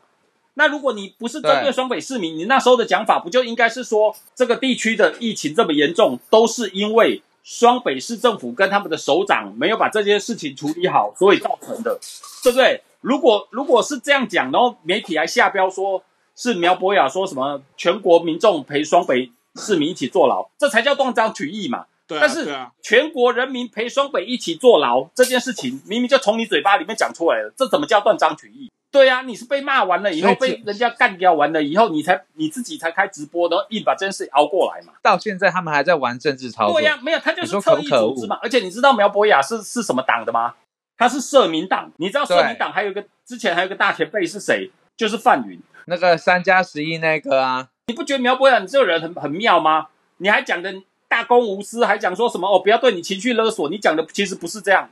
[0.55, 11.99] 那如果你不是针对对双北市民，你那时候的讲法不就应该是说，这个地区的疫情这么严重，都是因为双北市政府跟他们的首长没有把这件事情处理好，所以造成的，
[12.43, 12.83] 对不对？
[13.01, 16.03] 如果如果是这样讲，然后媒体还下标说
[16.37, 21.85] 是苗博雅说什么全国民众陪双北市民一起坐牢，这才叫断章取义嘛。
[22.07, 28.71] 对啊，但是全国人民陪双北一起坐牢这件事情，明明就从你嘴巴里面讲出来了，这怎么叫断章取义？
[28.95, 34.93] 对啊，你是被骂完了以后，被人家干掉完了以后，你才你自己才开直播，然后硬把这件事熬过来嘛。
[35.03, 36.79] 到现在他们还在玩政治操作。
[36.79, 38.39] 对呀、没有，他就说是特意组织嘛。
[38.41, 40.55] 而且你知道苗博雅是是什么党的吗？
[40.97, 41.91] 他是社民党。
[41.97, 44.71] 你知道社民党还有一个之前还有一个大前辈是谁？
[44.97, 45.61] 就是范云。
[45.87, 49.89] 那个三加十一那个啊，你不觉得苗博雅你这个人很很妙吗？
[50.19, 50.73] 你还讲的
[51.09, 53.69] 大公无私，还讲说什么哦，不要对你情绪勒索。
[53.69, 54.89] 你讲的其实不是这样。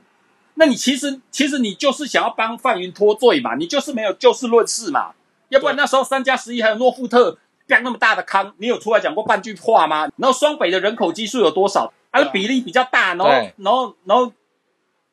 [0.55, 5.11] 那你其实其实你就是想要帮范云脱罪嘛，你就是没有就事论事嘛。
[5.49, 7.37] 要不然那时候三加十一还有诺富特
[7.67, 10.09] 干那么大的坑，你有出来讲过半句话吗？
[10.17, 11.93] 然后双北的人口基数有多少？
[12.11, 14.31] 它的比例比较大，然后然后然后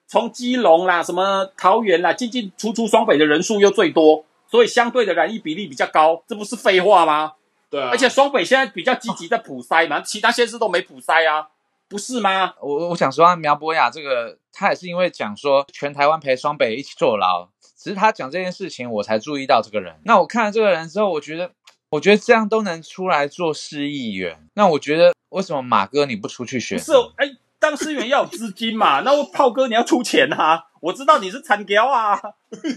[0.07, 7.33] 从基隆啦、什么桃园啦进进出出双北的人数又最多，所以相对的染疫比例比较高，这不是废话吗？
[7.71, 11.49] 对啊，而且双北现在比较积极在普筛嘛，其他县市都没普筛啊，
[11.91, 12.55] 不是吗？
[12.63, 19.97] 我我想说啊，苗博雅这个，他也是因为讲说全台湾陪双北一起坐牢，只是他讲这件事情，我才注意到这个人。
[20.05, 21.51] 那我看了这个人之后，我觉得，
[21.91, 26.79] 我觉得这样都能出来做市议员，那我觉得为什么马哥你不出去选？
[26.79, 27.27] 不是，哎，
[27.59, 32.17] 当市议员要有资金嘛，那我炮哥你要出钱啊，我知道你是残雕啊，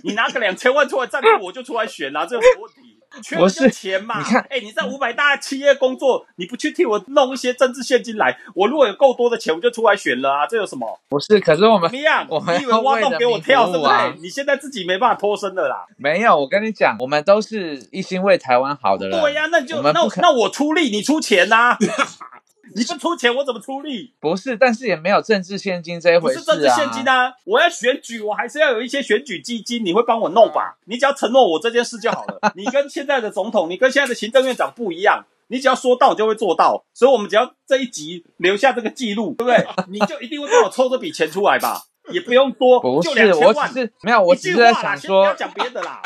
[0.04, 3.00] 你拿个两千万出来赞助我就出来选啊，这有什么问题？
[3.22, 4.18] 缺的不是钱嘛！
[4.20, 10.48] 你看哎、你在五百大企业工作，你不去替我弄一些政治现金来，我如果有够多的钱，我就出来选了啊！
[10.48, 11.00] 这有什么？
[11.10, 12.26] 不是，可是我们怎么样？
[12.30, 13.84] 我们你以为挖洞给我跳是不是？
[13.84, 15.86] 要为人民服务啊你现在自己没办法脱身了啦。
[15.98, 16.38] 没有。
[16.38, 19.22] 我跟你讲，我们都是一心为台湾好的人。
[19.22, 21.78] 对呀、那你就那那我出力，你出钱呐、
[22.76, 24.14] 你不出钱，我怎么出力？
[24.20, 26.42] 不是，但是也没有政治现金这一回事啊。
[26.42, 27.34] 不是政治现金啊！
[27.46, 30.78] 我要选举，我还是要有一些选举基金，你会帮我弄吧？
[30.86, 32.40] 你只要承诺我这件事就好了。
[32.56, 36.84] 你跟现在的总统，你跟现在的行政院长不一样，你只要说到就会做到。
[36.94, 39.68] 所以我们只要这一集留下这个记录，对不对？
[39.90, 41.82] 你就一定会帮我抽这笔钱出来吧？
[42.12, 43.72] 也不用多，不，就是两千我万。
[43.72, 46.02] 只是没有，我一只是在想说先不要，讲别的啦。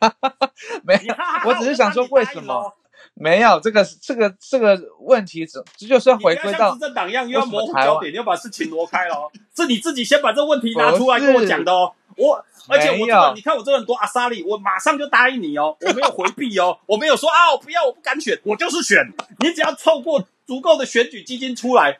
[0.84, 2.72] 没你哈哈哈我只是想说为什么
[3.14, 9.30] 没有这个这个这个问题，只这就是要你回归到政党一样又要模糊焦点，又要把事情挪开了哦。
[9.56, 11.92] 是你自己先把这个问题拿出来跟我讲的哦。
[12.16, 19.12] 我而且我这没有个，你看我这个人多阿莎利，我马上就答应你哦，我没有回避哦，我没有说啊我不要，我不敢选，我就是选。
[19.40, 21.98] 你只要凑过足够的选举基金出来，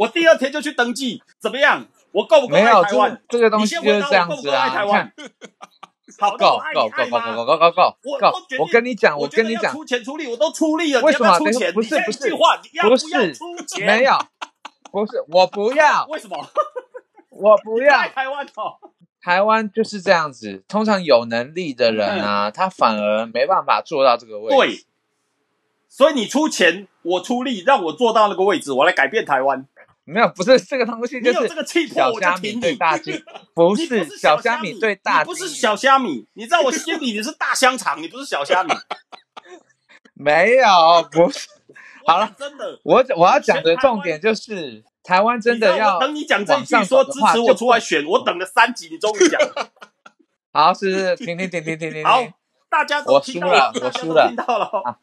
[0.00, 1.86] 我第二天就去登记，怎么样？
[2.12, 3.22] 我够不够爱台湾？
[3.28, 4.66] 这个东你西就是先回答这样子我够不够爱啊。
[4.66, 5.12] 你台湾
[6.18, 6.28] 看？
[6.30, 7.36] 好，那够我爱够你爱吗？
[7.36, 11.38] 够够够够够够够我跟你讲，我跟你讲，出钱出力，我都出力了，为什么？
[11.40, 13.86] 不是不是不是出钱？
[13.86, 14.12] 没有，
[14.90, 16.36] 不是我不要， 为什么？
[17.30, 18.08] 我不爱要。
[18.08, 18.78] 台湾哦。
[19.24, 24.56] 台湾就是这样子，通常有能力的人啊，他反而没办法做到这个位置。
[24.56, 24.84] 对，
[25.88, 29.64] 所以你出钱，我出力，让我做到那个位置，我来改变台湾。
[30.04, 32.60] 没有，不是这个东西，就是这个气魄，我就小虾米挺你。
[32.60, 33.24] 对大鸡，
[33.54, 38.72] 不是是小虾虾米对大你不是小虾米，你知道我心里你是大香肠，你不是小虾米。
[40.14, 41.48] 没有，不是。
[42.04, 49.68] 好了真的，我我要讲的重点就是，台湾真的要等你讲这一句说支持我出来选，我等了三集，你终于讲了。
[50.52, 52.32] 好，是是，停停停停停停好停，，
[52.72, 54.96] 大家都我听到了，输了 我输了听到了哦。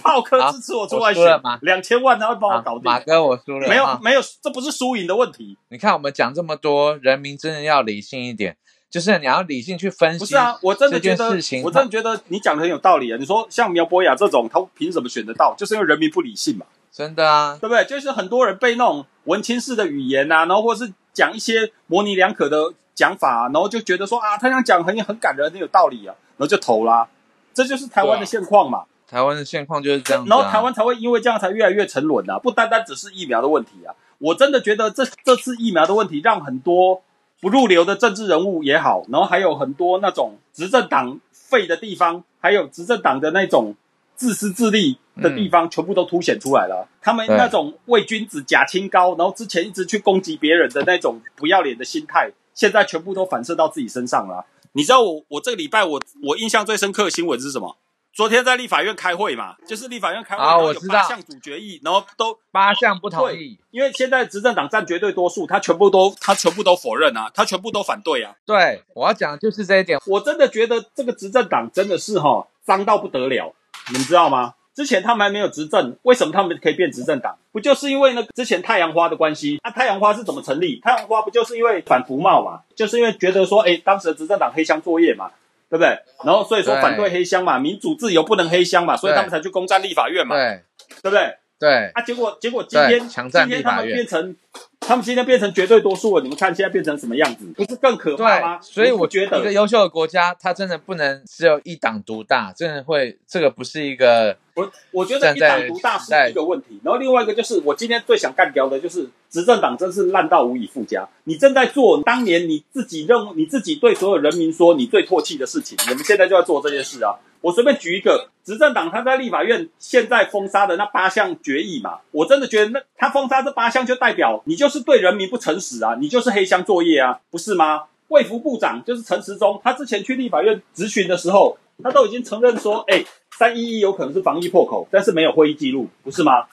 [0.00, 2.82] 炮哥支持我出来选吗，两千万他会帮我啊搞定。
[2.84, 5.58] 马哥我输了，啊没有没有，这不是输赢的问题。
[5.70, 8.56] 你看我们讲这么多，人民真的要理性一点，
[8.88, 10.18] 就是你要理性去分析。
[10.20, 11.26] 不是啊，我真的觉得
[11.64, 13.16] 我真的觉得你讲的很有道理啊。
[13.18, 15.54] 你说像苗博雅这种，他凭什么选得到？
[15.58, 17.84] 就是因为人民不理性嘛，真的啊，对不对？
[17.84, 27.08] 就是很多人被那种文青式的语言啊，然后或是讲一些模棱两可的讲法、啊，然后就觉得说啊，他这样讲很很感人，很有道理啊，然后就投啦。
[27.54, 28.84] 这就是台湾的现况嘛。
[29.06, 30.26] 台湾的现况就是这样、啊。
[30.28, 33.94] 然后台湾才会因为这样才越来越沉沦啊，不单单只是疫苗的问题啊。
[34.18, 37.02] 我真的觉得这这次疫苗的问题，让很多
[37.40, 43.74] 不入流的政治人物也好，然后还有很多那种执政党废的地方，还有执政党的那种
[44.14, 46.88] 自私自利的地方，全部都凸显出来了。
[47.02, 54.44] 他们那种伪君子假清高，然后之前一直去攻击别人的那种不要脸的心态，现在全部都反射到自己身上了啊。
[54.72, 57.76] 你知道我我这个礼拜我我印象最深刻的新闻是什么？
[58.14, 68.34] 昨天在立法院开会嘛，就是立法院开会，有我八项主决议，然后都八项不同意，因为现在执政党占绝对多数，他全部都他全部都否认啊，他全部都反对啊。
[68.44, 69.98] 对我要讲的就是这一点。
[70.06, 73.54] 我真的觉得这个执政党真的是哈脏到不得了，
[73.88, 74.54] 你们知道吗？
[74.74, 77.36] 之前他们还没有执政，为什么他们可以变执政党？
[77.52, 79.58] 不就是因为那之前太阳花的关系？
[79.62, 80.80] 啊，太阳花是怎么成立？
[80.80, 82.60] 太阳花不就是因为反服贸嘛？
[82.74, 85.30] 就是因为觉得说，哎，当时的执政党黑箱作业嘛，
[85.68, 85.98] 对不对？
[86.24, 90.62] 然后所以说反对黑箱嘛，民主自由不能黑箱嘛，所以他们才去攻占立法院嘛，对
[91.02, 91.36] 对不对？
[91.58, 94.34] 对，啊，结果结果今天强占今天他们变成，
[94.80, 96.20] 他们今天变成绝对多数了。
[96.20, 97.46] 你们看现在变成什么样子？
[97.54, 98.58] 不是更可怕吗？
[98.60, 111.08] 所以我觉得一个优秀的国家，它真的不能只有一党独大，真的会这个不是一个我我觉得一党独大是一个问题，然后另外一个就是我今天最想干掉的就是执政党真是烂到无以复加。
[111.24, 117.16] 你正在做当年你自己认你自己对所有人民说你最唾弃的事情，你们现在就要做这件事啊！
[117.40, 127.84] 我随便举一个，执政党他在立法院现在封杀的那八项决议嘛，我真的觉得那他封杀这八项就代表你就是对人民不诚实啊，你就是黑箱作业啊，不是吗？
[128.08, 133.02] 卫福部长就是陈时中，他之前去立法院质询的时候，他都已经承认说，哎、
[133.42, 136.46] 三一一有可能是防疫破口，但是没有会议记录，不是吗？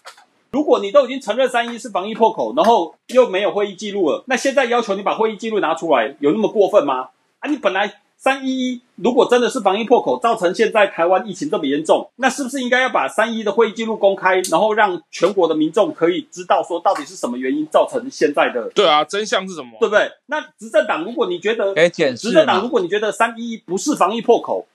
[0.50, 7.10] 如果你都已经承认三一是防疫破口，然后又没有会议记录了，那现在要求你把会议记录拿出来，有那么过分吗？
[7.42, 19.78] 啊，你本来三一一如果真的是防疫破口，造成现在台湾疫情这么严重，那是不是应该要把三一的会议记录公开，然后让全国的民众可以知道说到底是什么原因造成现在的，对啊，真相是什么？
[19.80, 20.10] 对不对？
[20.26, 21.76] 那执政党如果你觉得
[22.16, 22.70] 执政党如？
[22.70, 24.66] 果你觉得三一一不是防疫破口，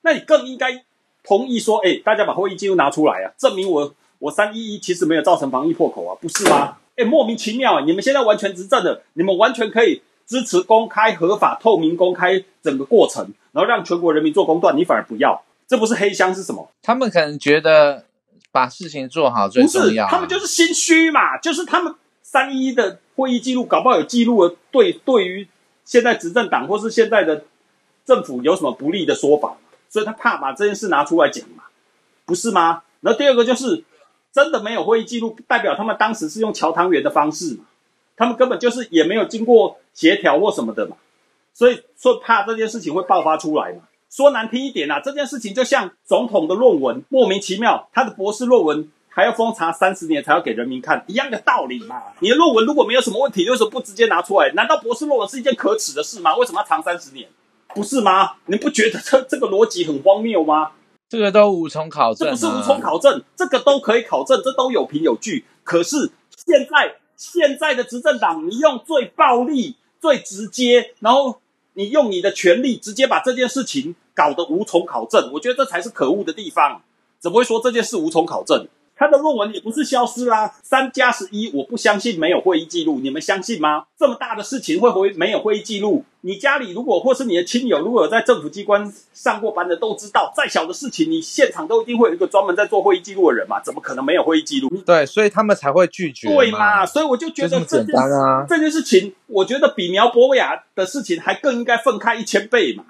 [0.00, 0.82] 那你更应该
[1.28, 6.78] 同意说，哎、大家把会议记录拿出来啊，证明我我三一一其实没有造成防疫破口啊，不是吗？
[6.96, 16.70] 哎、莫名其妙、啊，你们现在完全执政的，你们完全可以支持公开、合法、透明公开整个过程，然后让全国人民做公断，你反而不要，这不是黑箱是什么？
[16.82, 18.04] 他们可能觉得
[18.50, 25.46] 把事情做好最不是重要啊、，他们就是心虚嘛，就是他们三一的会议记录搞不好有记录了，对对于
[25.84, 27.44] 现在执政党或是现在的
[28.04, 29.56] 政府有什么不利的说法，
[29.88, 31.64] 所以他怕把这件事拿出来讲嘛，
[32.24, 32.82] 不是吗？
[33.00, 33.84] 然后第二个就是
[34.32, 37.64] 真的没有会议记录，代表他们当时是用乔汤圆的方式嘛，
[38.16, 40.96] 他们根本就是也没有经过协调或什么的嘛，
[41.54, 43.82] 所以说怕这件事情会爆发出来嘛。
[44.10, 52.02] 说难听一点啊，这件事情就像总统的论文莫名其妙，他的博士论文还要封查三十年才要给人民看，一样的道理嘛。
[52.20, 54.50] 你的论文如果没有什么问题，为什么不直接拿出来？
[54.52, 56.34] 难道博士论文是一件可耻的事吗？
[56.36, 57.28] 为什么要藏三十年？
[57.74, 58.36] 不是吗？
[58.46, 60.72] 你不觉得这这个逻辑很荒谬吗？
[61.08, 65.44] 这个都无从考证、啊，这不是无从考证，这个都可以考证，这都有凭有据。
[65.64, 71.40] 可是现在现在的执政党，你用最暴力、最直接，然后
[71.74, 76.82] 你用你的权力直接把这件事情搞得无从考证，我觉得这才是可恶的地方。
[77.18, 78.68] 怎么会说这件事无从考证？
[78.98, 83.84] 他的论文也不是消失啦，三加十一，我不相信没有会议记录，你们相信吗？
[83.96, 86.04] 这么大的事情会不会没有会议记录？
[86.22, 94.68] 你家里如果或是你的亲友如果有在政府机关上过班的都知道，再小的事情，你现场都一定会有一个专门在做会议记录的人嘛，怎么可能没有会议记录？
[94.84, 96.86] 对，所以他们才会拒绝对嘛嘛？。
[96.86, 102.84] 所以我就觉得这么简单啊这件事情，我觉得比苗博雅的事情还更应该愤慨一千倍嘛，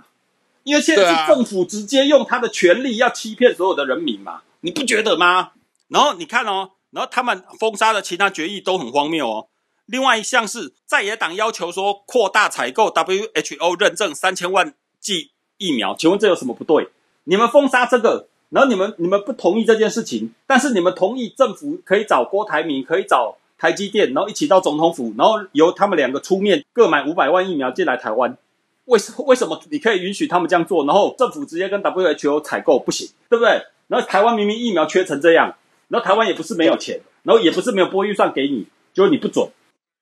[0.65, 5.51] 因为现在是政府直接用他的权力要欺骗所有的人民嘛，你不觉得吗？
[5.89, 9.49] 然后你看哦，然后他们封杀的其他决议都很荒谬哦。
[9.87, 16.89] 另外一项是在野党要求说扩大采购 WHO 认证三千万剂疫苗，请问这有什么不对？
[17.25, 28.37] 你们封杀这个，然后你们你们不同意这件事情，但是你们同意政府可以找郭台铭，可以找台积电，然后一起到总统府，然后由他们两个出面各买五百万疫苗进来台湾。
[28.85, 33.63] 为什为什么你可以允许他们这样做，然后政府直接跟 WHO 采购不行，对不对？
[33.89, 35.55] 然后台湾明明疫苗缺成这样，
[35.89, 39.49] 然后台湾也不是没有钱，然后也不是没有拨预算给你，结果你不准，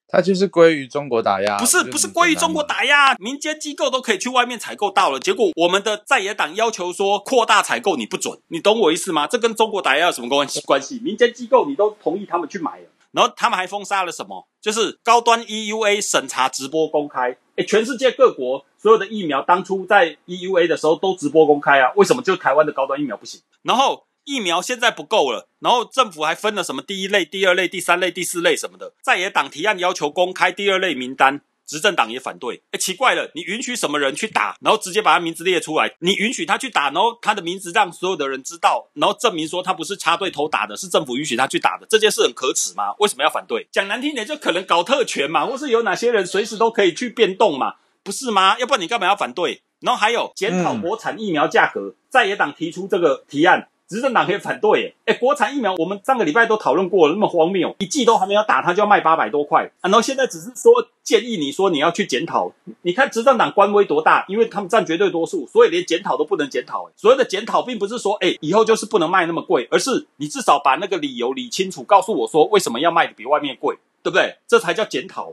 [0.08, 9.26] 它就是归于中国打压，不是不是归于中国打压，民间机构都可以去外面采购到了，结果我们的在野党要求说扩大采购，你不准，你懂我意思吗？
[9.26, 10.60] 这跟中国打压有什么关系？
[10.62, 11.00] 关系？
[11.00, 14.46] 民间机构你都同意他们去买了，然后他们还封杀了什么？
[14.60, 23.40] 就是高端 EUA 审查直播公开，诶，全世界各国所有的疫苗当初在 EUA 的时候都直播公开啊，为什么就台湾的高端疫苗不行？
[23.62, 24.04] 然后。
[24.26, 28.92] 疫苗现在不够了，然后政府还分了什么第一类、第二类、第三类、第四类什么的。
[29.00, 32.62] 在野党提案要求公开第二类名单，执政党也反对。
[32.72, 35.94] 哎，奇怪了，你允许什么人去打，然后直接把他名字列出来？
[36.00, 42.92] 你允许他去打，然后他的名字让所有的人知道，然后证明说他不是插队偷打的，是政府允许他去打的，这件事很可耻吗？
[42.98, 43.68] 为什么要反对？
[43.70, 48.58] 讲难听点，就可能搞特权嘛，或是有哪些人随时都可以去变动嘛，不是吗？
[48.58, 49.62] 要不然你干嘛要反对？
[49.78, 53.68] 然后还有检讨国产疫苗价格，在野党提出这个提案。
[53.88, 66.90] 执政党可以反对，哎，国产疫苗我们上个礼拜都讨论过了，那么荒谬，一剂都还没有打，它就要卖八百多块，然后现在只是说建议你说你要去检讨，你看执政党官威多大，因为他们占绝对多数，所以连检讨都不能检讨。
[66.96, 74.36] 所谓的检讨，并不是说，哎，以后就是不能卖那么贵，而是你至少把那个理由理清楚，告诉我说为什么要卖的比外面贵，对不对？
[74.48, 75.32] 这才叫检讨。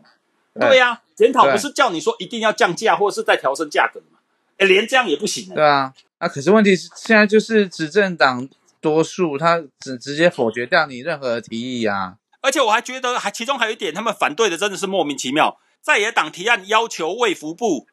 [0.59, 4.19] 对呀，检讨不是叫你说一定要降价或者是再调升价格嘛？
[4.59, 5.51] 哎，连这样也不行。
[5.55, 5.91] 对啊。
[6.23, 8.47] 那可是问题是，现在就是执政党
[8.79, 12.15] 多数，他直直接否决掉你任何提议啊！
[12.39, 15.59] 而且我还觉得，还其中还有一点，他们反对的真的是莫名其妙。
[15.81, 17.87] 在野党提案要求卫福部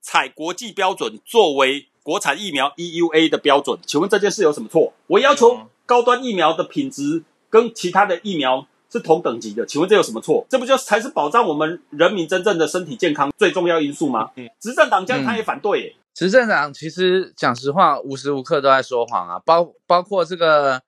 [0.00, 4.92] 采国际标准作为国产疫苗 EUA 的标准，请问这件事有什么错？
[5.06, 10.44] 我要求高端疫苗的品质跟其他的疫苗是同等级的，请问这有什么错？
[10.50, 14.32] 这不就才是保障我们人民真正的身体健康最重要因素吗？
[14.58, 15.94] 执政党这样他也反对。
[16.18, 20.82] 执政党其实讲实话，无时无刻都在说谎啊，包包括这个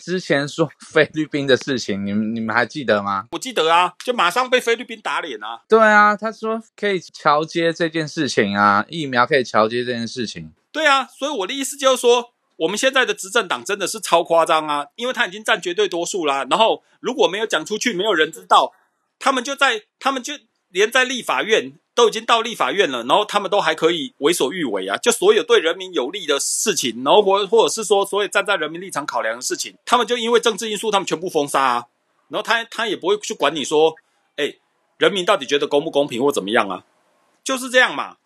[0.00, 3.26] 之前说 菲律宾的事情，你们你们还记得吗？
[3.32, 5.60] 我记得啊，就马上被菲律宾打脸啊。
[5.68, 10.50] 对啊，他说可以桥接这件事情啊，疫苗可以桥接这件事情。
[10.72, 16.46] 对啊，所以我的意思就是说，我们现在的执政党真的是超夸张啊，因为他已经占绝对多数啦。
[16.48, 18.72] 然后如果没有讲出去，没有人知道，
[19.18, 20.32] 他们就在，他们就
[20.70, 21.74] 连在立法院。
[22.00, 24.96] 都已经到立法院了，然后他们都还可以为所欲为啊！
[24.96, 31.86] 就所有对人民有利的事情，然后或或者是说，所有站在人民立场考量的事情，他们就因为政治因素，他们全部封杀啊！
[32.28, 33.94] 然后他他也不会去管你说，
[34.36, 34.54] 哎，
[34.96, 36.84] 人民到底觉得公不公平或怎么样啊？
[37.44, 38.16] 就是这样嘛！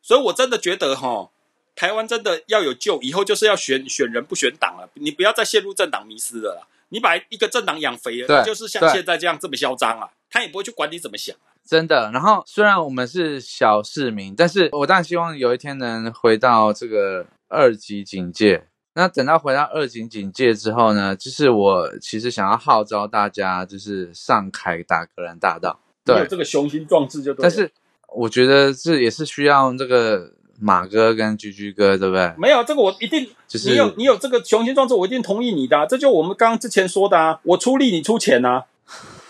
[0.00, 1.28] 所以我真的觉得哈，
[1.76, 6.66] 台湾真的要有救，以后就是要选选人不选党了，你不要再陷入政党迷失了啦！
[6.88, 11.36] 你把一个政党养肥了，就是像现在这样这么嚣张啊，他也不会去管你怎么想。
[11.68, 18.64] 真的，然后虽然我们是小市民，但是我当然希望有一天能回到这个二级警戒。
[18.94, 25.78] 那等到回到二级警戒之后呢，就是我其实想要号召大家，就是上凯达格兰大道。
[26.06, 27.34] 对，这个雄心壮志就。
[27.34, 27.70] 但是
[28.14, 32.32] 我觉得这也是需要这个马哥跟居居哥，对不对？
[32.38, 35.86] 没有这个，我一定就是你有你有这个雄心壮志，我一定同意你的。
[35.86, 38.64] 这就我们刚刚之前说的啊，我出力，你出钱啊。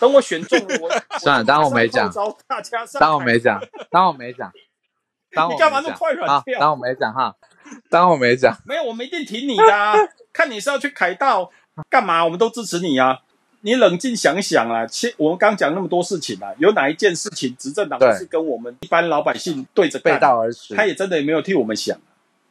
[0.01, 2.13] 等我选中 了，我算了，当我没讲。
[2.99, 4.53] 当我没讲，当我没讲。
[5.33, 6.59] 当我你干嘛那么快软掉？
[6.59, 7.35] 当我没讲哈，
[7.91, 8.57] 当我没讲。
[8.65, 9.65] 没有，我们一定挺你的。
[10.33, 11.51] 看你是要去凯道
[11.91, 12.25] 干嘛？
[12.25, 13.19] 我们都支持你啊！
[13.63, 20.75] 你冷静想想啊，切，我们刚讲那么多事情啊，有哪一件事情执政党是跟我们一般老百姓对着背道而驰？
[20.75, 21.99] 他也真的也没有替我们想，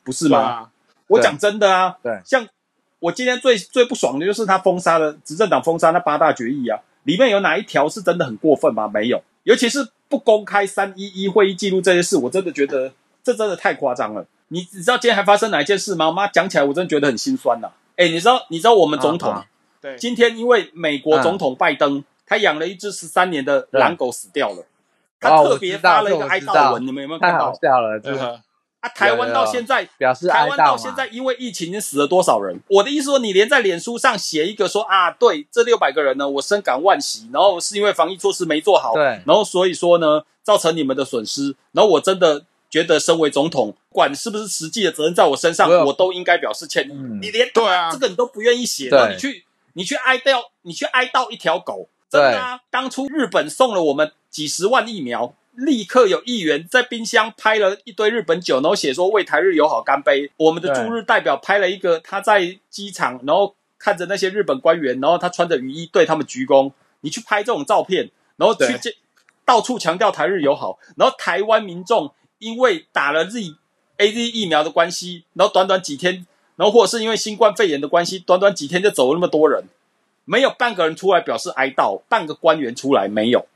[0.04, 0.70] 不是吗？
[1.08, 2.46] 我讲真的啊，对，像
[3.00, 6.78] 我今天最最不爽的就是他封杀了执政党封杀那八大决议啊。
[7.08, 8.86] 里面有哪一条是真的很过分吗？
[8.94, 12.92] 没有，尤其是不公开三一一会议记录这些事，我真的觉得
[13.24, 14.26] 这真的太夸张了。
[14.50, 16.12] 你你知道今天还发生哪一件事吗？
[16.12, 17.70] 妈讲起来我真的觉得很心酸呐。
[17.96, 19.42] 哎，你知道你知道我们总统
[19.80, 24.66] 对今天因为美国总统拜登他养了一只十三年的狼狗死掉了，
[25.22, 27.40] 他特别发了一个哀悼文，你们有没有看到？
[27.40, 28.42] 太好笑了，真的。
[28.80, 28.90] 啊！
[28.90, 32.60] 台湾到现在表示台湾到现在因为疫情已经死了多少人？
[32.68, 46.94] 我的意思说，你连在脸书上写一个说啊，对这六百个人呢，我深感惋惜，然后是因为防疫措施没做好，对，然后所以说呢，造成你们的损失，然后我真的觉得身为总统，管是不是实际的责任在我身上，我都应该表示歉意。
[47.20, 52.60] 你连对啊，这个你都不愿意写，你去你去哀悼，你去哀悼一条狗，真的啊！
[52.70, 55.34] 当初日本送了我们几十万疫苗。
[55.58, 60.30] 立刻有议员在冰箱拍了一堆日本酒，然后写说为台日友好干杯。
[60.38, 68.78] 我们的驻日代表拍了一个他在机场，然后看着那些日本官员，然后他穿着雨衣对他们鞠躬，你去拍这种照片，然后去对。
[68.78, 68.94] 见
[69.44, 73.56] 到处强调台日友好，然后台湾民众因为打了 Z
[73.96, 79.64] A Z 疫苗的关系，然后短短几天，然后或者是因为新冠肺炎的关系，短短几天就走了那么多人，
[80.26, 83.48] 没有半个人出来表示哀悼，半个官员出来没有，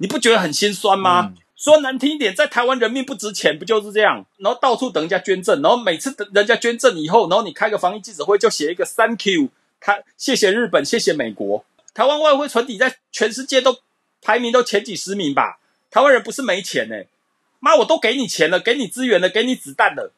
[0.00, 1.32] 你不觉得很心酸吗？
[1.32, 4.24] 嗯说难听一点，在台湾人命不值钱，不就是这样？
[4.38, 11.62] 然后到处等人家捐赠，然后每次等人家捐赠以后，然后你开个防疫记者会，就写一个 Thank you，他谢谢日本，谢谢美国。
[11.92, 13.76] 台湾外汇存底在全世界都
[14.22, 15.58] 排名都前几十名吧？
[15.90, 16.96] 台湾人不是没钱呢、
[17.58, 20.14] 妈，我都给你钱了，给你资源了，给你子弹了，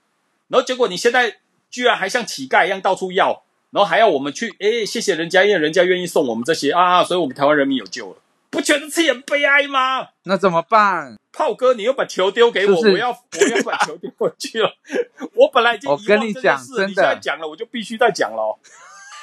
[0.47, 1.39] 然后结果你现在
[1.73, 8.17] 居然还像乞丐一样到处要，然后还要我们去，诶，谢谢人家，因为人家愿意送我们这些啊，所以我们台湾人民有救了，
[8.53, 10.07] 不觉得这很悲哀吗？
[10.25, 11.17] 那怎么办？
[11.33, 14.71] 炮哥，你又把球丢给我，就是我要我要把球丢回去了。
[15.35, 18.59] 我本来已经我跟你讲事了你现在讲了，我就必须再讲了哦。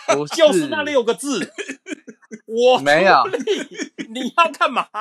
[0.07, 1.53] 不就是那六个字，
[2.47, 3.23] 我没有，
[4.09, 4.87] 你要干嘛？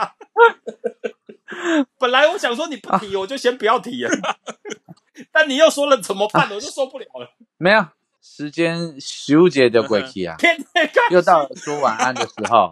[1.98, 4.10] 本来我想说你不提，我就先不要提了。
[5.32, 6.50] 但你又说了怎么办？
[6.52, 7.30] 我就受不了了。
[7.56, 7.86] 没有
[8.20, 12.68] 时间修结的过去啊，天天看又到了说晚安的时候。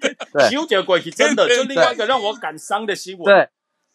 [0.32, 0.50] 对。
[0.50, 3.48] 修结过去，真的就另外一个让我感伤的新闻，对。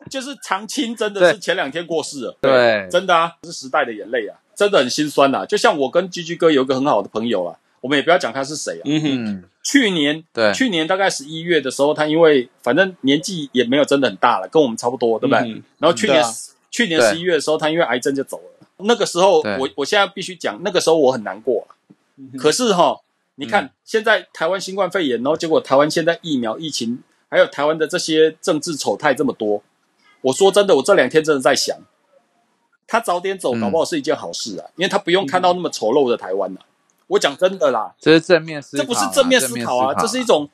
[0.10, 2.38] 就是长青真的是前两天过世了。
[2.42, 2.88] 对。
[2.90, 8.84] 真的啊，是时代的眼泪啊，真的很心酸呐、就像我跟居居哥有一个很好的朋友啊，我们也不要讲他是谁啊。
[8.86, 10.54] 嗯哼，嗯，去年对。
[10.54, 15.40] 去年大概十一月的时候，他因为反正年纪也没有真的很大了，跟我们差不多，对不对？
[15.52, 16.30] 嗯然后去年、啊。
[16.72, 18.68] 去年十一月的时候，他因为癌症就走了。
[18.80, 21.72] 那个时候我我现在必须讲，那个时候我很难过、啊。
[22.38, 23.00] 可是哈，
[23.36, 29.62] 你看、嗯现在台湾新冠肺炎，然后结果台湾现在疫苗疫情，还有台湾的这些政治丑态这么多，
[30.22, 31.78] 我说真的，我这两天真的在想，
[32.88, 36.60] 他早点走，嗯搞不好是一件好事啊，因为他不用看到那么丑陋的台湾呐、
[37.08, 40.50] 我讲真的啦，这是正面思考啊，这不是正面思考啊，这是一种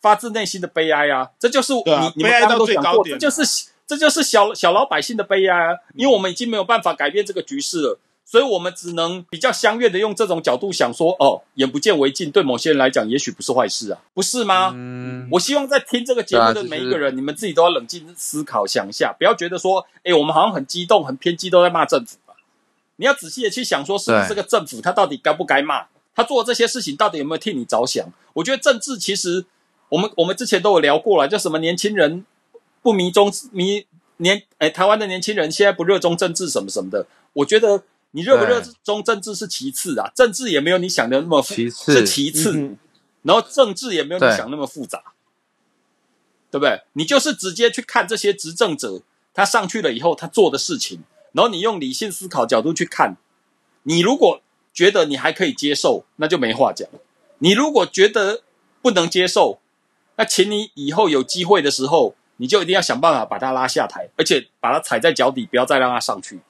[0.00, 1.30] 发自内心的悲哀啊！
[1.38, 5.76] 这就是你、你们刚刚都讲过，到最高点啊这就是这就是小小老百姓的悲哀啊！
[5.94, 14.72] 因为我们已经没有办法改变这个局势了，所以我们只能比较相悦的用这种角度想说，哦，眼不见为净，对某些人来讲，也许不是坏事啊，不是吗？
[14.74, 22.34] 嗯，我希望在听这个节目的每一个人，你们自己都要冷静思考，想一下，不要觉得说，哎，我们好像很激动、很偏激，都在骂政府吧。
[22.96, 25.86] 你要仔细的去想，说是不是个政府他到底该不该骂？
[26.14, 28.06] 他做的这些事情到底有没有替你着想？
[28.34, 29.44] 我觉得政治其实，
[29.88, 32.24] 我们我们之前都有聊过了，叫什么年轻人
[32.80, 33.86] 不迷中迷
[34.18, 37.06] 年，哎，台湾的年轻人现在不热衷政治什么什么的。
[37.34, 37.82] 我觉得
[38.12, 42.52] 你热不热对衷政治是其次啊，政治也没有你想的那么复其次是其次。
[42.56, 42.78] 嗯
[43.24, 45.00] 然后政治也没有你想那么复杂，
[46.50, 46.82] 对不对？
[46.94, 49.00] 你就是直接去看这些执政者
[49.32, 53.16] 他上去了以后他做的事情，然后你用理性思考角度去看。
[53.84, 54.42] 你如果
[54.74, 56.88] 觉得你还可以接受，那就没话讲；
[57.38, 58.42] 你如果觉得
[58.82, 59.60] 不能接受，
[60.16, 66.40] 那请你以后有机会的时候，你就一定要想办法把他拉下台，而且把他踩在脚底，不要再让他上去。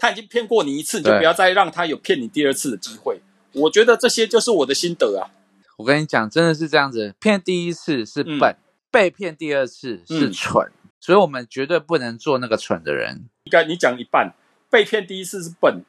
[0.00, 3.20] 他已经骗过你一次，你就不要再让他有骗你第二次的机会。
[3.52, 5.28] 我觉得这些就是我的心得啊。
[5.76, 8.56] 我跟你讲，真的是这样子，骗第一次是嗯笨，
[8.90, 13.28] 被骗第二次是嗯蠢，所以我们绝对不能做那个蠢的人。
[13.44, 14.32] 应该你讲一半，
[14.70, 15.84] 被骗第一次是笨，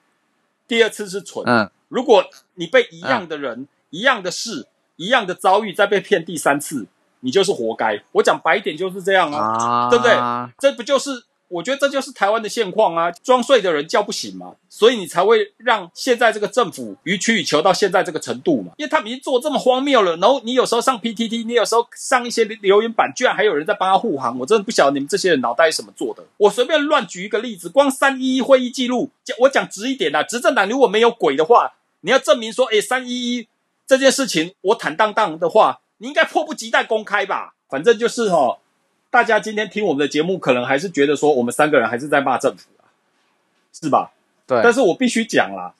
[0.67, 1.45] 第二次是蠢。
[1.47, 6.87] 嗯，如果你被一样的人、一样的事、一样的遭遇再被骗第三次，
[7.21, 8.03] 你就是活该。
[8.11, 10.13] 我讲白一点就是这样啊，啊，对不对？
[10.59, 11.23] 这不就是？
[11.51, 13.11] 我觉得这就是台湾的现况啊！
[13.11, 18.71] 装睡的人叫不醒嘛，所以你才会让现在这个政府予取予求到现在这个程度嘛。
[18.77, 26.23] 因为他们已经做这么荒谬了，然后你有时候上 PTT，你有时候上一些留言板，居然还有人在帮他护航，我真的不晓得你们这些人脑袋是怎么做的。
[26.37, 33.47] 我随便乱举一个例子，光三一一会议记录，我讲直一点啦，执政党如果没有鬼的话，你要证明说，哎，三一一
[33.85, 37.55] 这件事情我坦荡荡的话，你应该迫不及待公开吧？
[37.69, 38.57] 反正就是哈、
[39.11, 42.87] 大家今天听我们的节目，可能还是觉得说我们三个人还是在骂政府啊，
[43.73, 44.13] 是吧？
[44.47, 45.75] 对，但是我必须讲啦，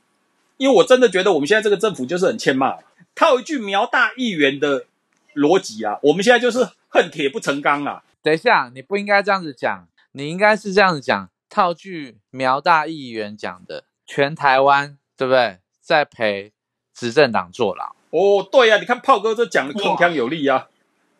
[0.57, 2.77] 因为我真的觉得我们现在这个政府就是很欠骂。
[3.15, 4.85] 套一句苗大议员的
[5.33, 8.03] 逻辑啊，我们现在就是恨铁不成钢啊。
[8.21, 11.29] 等一下，你不应该这样子讲，你应该是这样子讲。
[11.49, 16.51] 套句苗大议员讲的，全台湾对不对，在陪
[16.93, 17.93] 执政党坐牢。
[18.09, 20.67] 哦，对呀、啊，你看炮哥这讲的铿锵有力啊，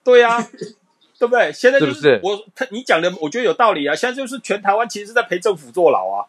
[0.04, 0.48] 对呀、啊，
[1.22, 1.54] 对不对？
[1.54, 3.94] 现在就是我他你讲的，我觉得有道理啊。
[3.94, 6.26] 现在就是全台湾其实是在陪政府坐牢啊。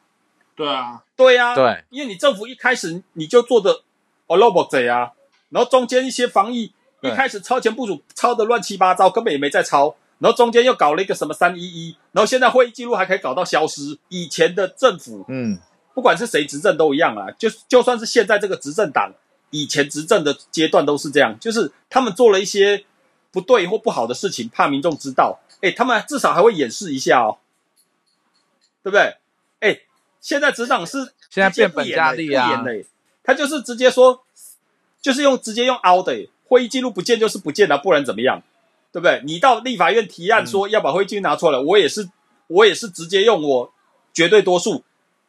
[0.54, 3.80] 对啊，对呀、对，因为你政府一开始你就做的
[4.26, 5.12] 哦 l o b o 贼啊，
[5.48, 13.96] 然后中间一些防疫一对开始超前部署，超的乱七八糟，根本也没在超，然后中间又搞了一个什么三一一，然后现在会议记录还可以搞到消失。
[14.10, 15.58] 以前的政府嗯，
[15.94, 19.10] 不管是谁执政都一样啊，就就算是现在这个执政党，
[19.48, 22.84] 以前执政的阶段都是这样，就是他们做了一些
[23.32, 27.38] 不对或不好的事情，怕民众知道，哎，他们至少还会掩饰一下哦，
[28.84, 29.16] 对不对？
[29.60, 29.80] 哎，
[30.20, 32.62] 现在执掌是现在变本加厉啊，
[33.24, 34.22] 他就是直接说，
[35.00, 38.42] 就是用直接用凹的，会议记录不见就是不见了，不然怎么样？
[38.92, 39.22] 对不对？
[39.24, 42.10] 你到立法院提案说要把会议记录拿出来，我也是，
[42.48, 43.72] 我也是直接用我
[44.12, 44.84] 绝对多数，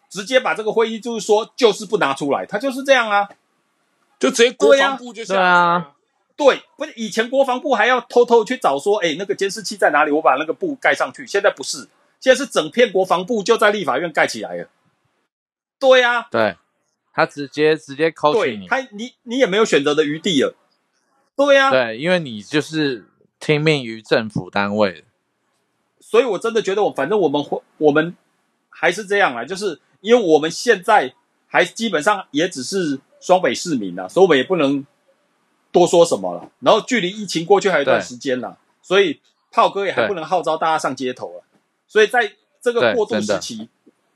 [0.09, 3.29] 直接把这个会议就是说就是不拿出来，他就是这样啊，
[4.19, 5.92] 就直接国防部就对啊。
[6.35, 10.11] 对，不是以前国防部还要偷偷去找说，哎，那个监视器在哪里？
[10.11, 11.27] 我把那个布盖上去。
[11.27, 11.87] 现在不是，
[12.19, 14.67] 现在是整片国防部就在立法院盖起来了。
[15.79, 16.57] 对呀，对，
[17.13, 20.55] 他直接直接扣起你，他你你也没有选择的余地了。
[21.35, 23.05] 对呀，对，因为你就是
[23.39, 25.03] 听命于政府单位。
[25.99, 28.17] 所以我真的觉得，我反正我们会，我们
[28.69, 31.13] 还是这样啊，就是因为我们现在
[31.45, 34.83] 还基本上也只是双北市民啊，所以我们也不能。
[35.73, 36.49] 多说什么了？
[36.59, 39.19] 然后距离疫情过去还有一段时间了，所以
[39.51, 41.43] 炮哥也还不能号召大家上街头了。
[41.87, 43.67] 所以在这个过渡时期，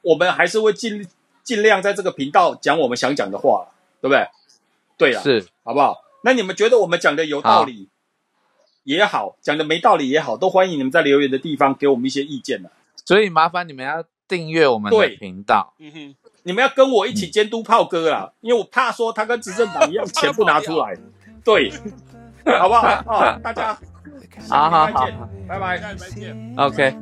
[0.03, 1.05] 我们还是会尽
[1.43, 3.67] 尽量在这个频道讲我们想讲的话，
[3.99, 4.27] 对不对？
[4.97, 6.03] 对了，是好不好？
[6.23, 7.89] 那你们觉得我们讲的有道理
[8.83, 12.69] 也好，讲的没道理也好，都欢迎你们在留言的地方给我们一些意见呢。
[13.03, 20.95] 所以麻烦你们要订阅我们的频道，嗯哼，你们要跟我一起监督炮哥啦，因为我怕说他跟执政党一样， 钱不拿出来。
[21.47, 21.71] 对，
[22.59, 22.87] 好不好？
[23.07, 23.73] 哦，大家，
[24.49, 25.07] 好好好，
[25.47, 26.53] 拜拜，下次见。
[26.57, 26.93] OK。